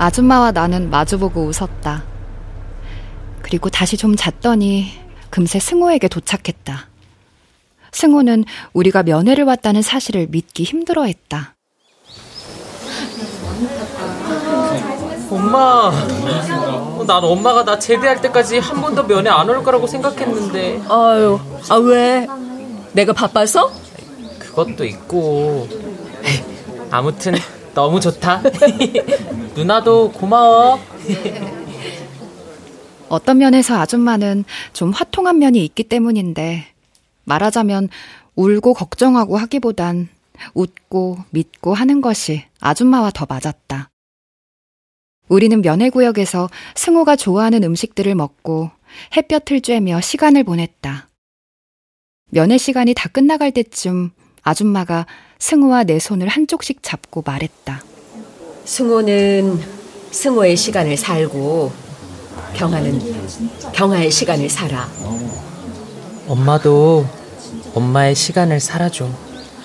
[0.00, 2.04] 아줌마와 나는 마주보고 웃었다.
[3.42, 4.92] 그리고 다시 좀 잤더니
[5.28, 6.88] 금세 승호에게 도착했다.
[7.92, 11.54] 승호는 우리가 면회를 왔다는 사실을 믿기 힘들어 했다.
[15.30, 15.92] 엄마,
[17.06, 20.80] 난 엄마가 나 제대할 때까지 한 번도 면회 안 올 거라고 생각했는데.
[20.88, 21.38] 아유,
[21.68, 22.26] 아 왜?
[22.92, 23.70] 내가 바빠서?
[24.38, 25.68] 그것도 있고.
[26.90, 27.34] 아무튼
[27.80, 28.42] 너무 좋다.
[29.56, 30.78] 누나도 고마워.
[33.08, 36.66] 어떤 면에서 아줌마는 좀 화통한 면이 있기 때문인데
[37.24, 37.88] 말하자면
[38.34, 40.10] 울고 걱정하고 하기보단
[40.52, 43.88] 웃고 믿고 하는 것이 아줌마와 더 맞았다.
[45.28, 48.70] 우리는 면회구역에서 승호가 좋아하는 음식들을 먹고
[49.16, 51.08] 햇볕을 쬐며 시간을 보냈다.
[52.28, 54.10] 면회 시간이 다 끝나갈 때쯤
[54.42, 55.06] 아줌마가
[55.40, 57.82] 승호와 내 손을 한쪽씩 잡고 말했다.
[58.64, 59.58] 승호는
[60.12, 61.72] 승호의 시간을 살고
[62.54, 63.00] 경아는
[63.72, 64.88] 경아의 시간을 살아.
[66.28, 67.06] 엄마도
[67.74, 69.08] 엄마의 시간을 살아줘.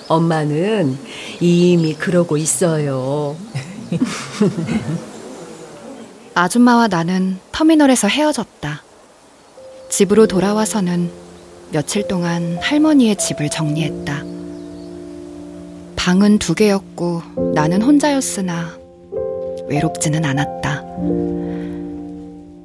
[0.08, 0.98] 엄마는
[1.40, 3.36] 이미 그러고 있어요.
[6.34, 8.82] 아줌마와 나는 터미널에서 헤어졌다.
[9.90, 11.10] 집으로 돌아와서는
[11.70, 14.24] 며칠 동안 할머니의 집을 정리했다.
[16.06, 17.20] 방은 두 개였고
[17.52, 18.78] 나는 혼자였으나
[19.66, 20.84] 외롭지는 않았다.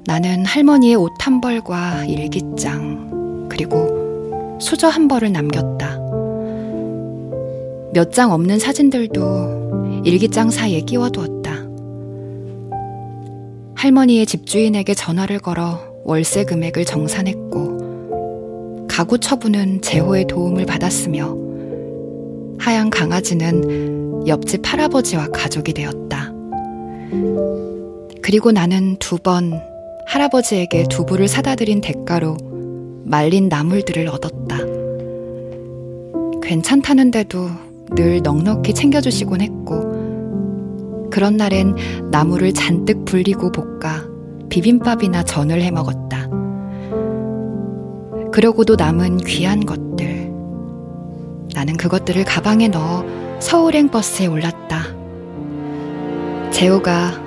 [0.05, 5.97] 나는 할머니의 옷 한 벌과 일기장, 그리고 수저 한 벌을 남겼다.
[7.93, 11.65] 몇 장 없는 사진들도 일기장 사이에 끼워두었다.
[13.73, 21.41] 할머니의 집주인에게 전화를 걸어 월세 금액을 정산했고, 가구 처분은 재호의 도움을 받았으며
[22.61, 26.31] 하얀 강아지는 옆집 할아버지와 가족이 되었다.
[28.21, 29.59] 그리고 나는 두 번
[30.05, 32.37] 할아버지에게 두부를 사다 드린 대가로
[33.03, 34.57] 말린 나물들을 얻었다.
[36.43, 37.49] 괜찮다는데도
[37.95, 41.75] 늘 넉넉히 챙겨주시곤 했고, 그런 날엔
[42.11, 44.05] 나물을 잔뜩 불리고 볶아
[44.49, 46.29] 비빔밥이나 전을 해 먹었다.
[48.31, 50.20] 그러고도 남은 귀한 것들.
[51.53, 53.05] 나는 그것들을 가방에 넣어
[53.39, 54.83] 서울행 버스에 올랐다.
[56.51, 57.21] 재호가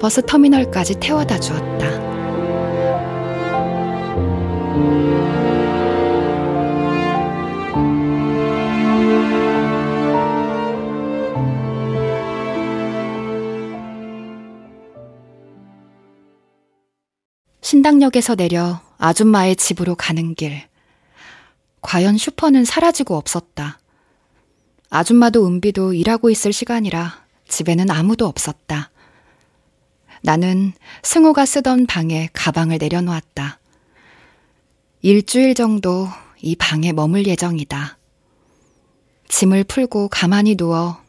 [0.00, 2.10] 버스 터미널까지 태워다 주었다.
[17.60, 20.69] 신당역에서 내려 아줌마의 집으로 가는 길.
[21.82, 23.78] 과연 슈퍼는 사라지고 없었다.
[24.90, 28.90] 아줌마도 은비도 일하고 있을 시간이라 집에는 아무도 없었다.
[30.22, 30.72] 나는
[31.02, 33.58] 승우가 쓰던 방에 가방을 내려놓았다.
[35.02, 36.08] 일주일 정도
[36.42, 37.98] 이 방에 머물 예정이다.
[39.28, 41.00] 짐을 풀고 가만히 누워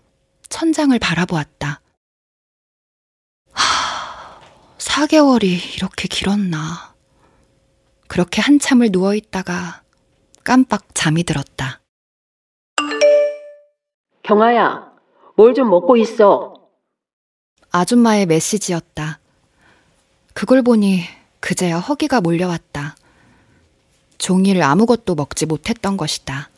[0.47, 1.82] 천장을 바라보았다.
[3.51, 4.39] 하,
[4.78, 6.93] 4개월이 이렇게 길었나.
[8.07, 9.80] 그렇게 한참을 누워 있다가
[10.43, 11.81] 깜빡 잠이 들었다.
[14.23, 14.91] 경아야,
[15.35, 16.53] 뭘 좀 먹고 있어.
[17.71, 19.19] 아줌마의 메시지였다.
[20.33, 21.03] 그걸 보니
[21.39, 22.95] 그제야 허기가 몰려왔다.
[24.17, 26.49] 종일 아무것도 먹지 못했던 것이다.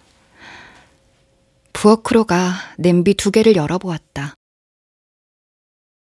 [1.73, 4.33] 부엌으로가 냄비 두 개를 열어보았다.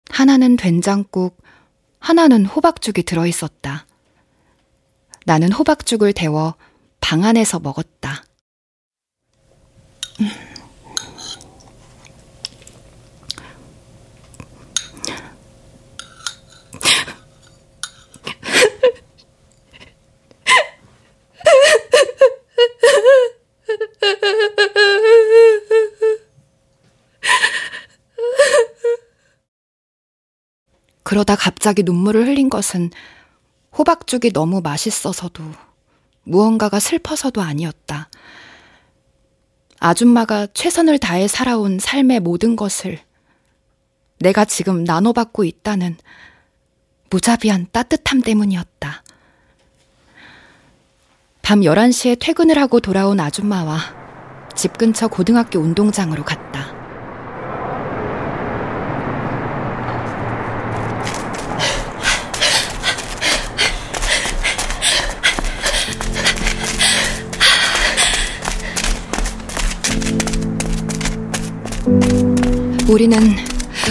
[0.10, 1.42] 하나는 된장국,
[2.00, 3.86] 하나는 호박죽이 들어있었다.
[5.26, 6.56] 나는 호박죽을 데워
[7.04, 8.24] 방 안에서 먹었다.
[31.04, 32.92] 그러다 갑자기 눈물을 흘린 것은
[33.78, 35.73] 호박죽이 너무 맛있어서도
[36.24, 38.10] 무언가가 슬퍼서도 아니었다.
[39.80, 43.00] 아줌마가 최선을 다해 살아온 삶의 모든 것을
[44.20, 45.98] 내가 지금 나눠받고 있다는
[47.10, 49.04] 무자비한 따뜻함 때문이었다.
[51.42, 53.78] 밤 11시에 퇴근을 하고 돌아온 아줌마와
[54.56, 56.73] 집 근처 고등학교 운동장으로 갔다.
[72.94, 73.20] 우리는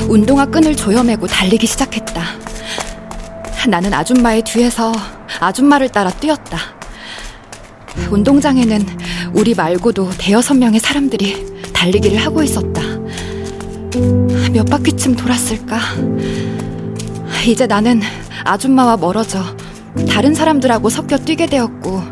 [0.08, 2.22] 운동화 끈을 조여매고 달리기 시작했다.
[3.68, 4.92] 나는 아줌마의 뒤에서
[5.40, 6.56] 아줌마를 따라 뛰었다.
[8.12, 8.86] 운동장에는
[9.34, 12.80] 우리 말고도 대여섯 명의 사람들이 달리기를 하고 있었다.
[14.52, 15.80] 몇 바퀴쯤 돌았을까?
[17.44, 18.00] 이제 나는
[18.44, 19.42] 아줌마와 멀어져
[20.08, 22.04] 다른 사람들하고 섞여 뛰게 되었고,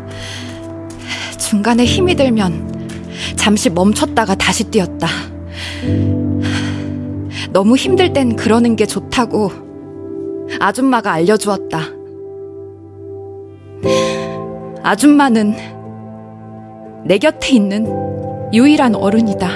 [1.37, 5.07] 중간에 힘이 들면 잠시 멈췄다가 다시 뛰었다.
[7.51, 9.51] 너무 힘들 땐 그러는 게 좋다고
[10.59, 11.79] 아줌마가 알려주었다.
[14.83, 15.55] 아줌마는
[17.05, 17.87] 내 곁에 있는
[18.53, 19.47] 유일한 어른이다.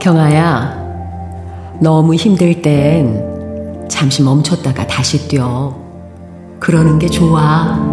[0.00, 5.76] 경아야, 너무 힘들 땐 잠시 멈췄다가 다시 뛰어.
[6.58, 7.89] 그러는 게 좋아.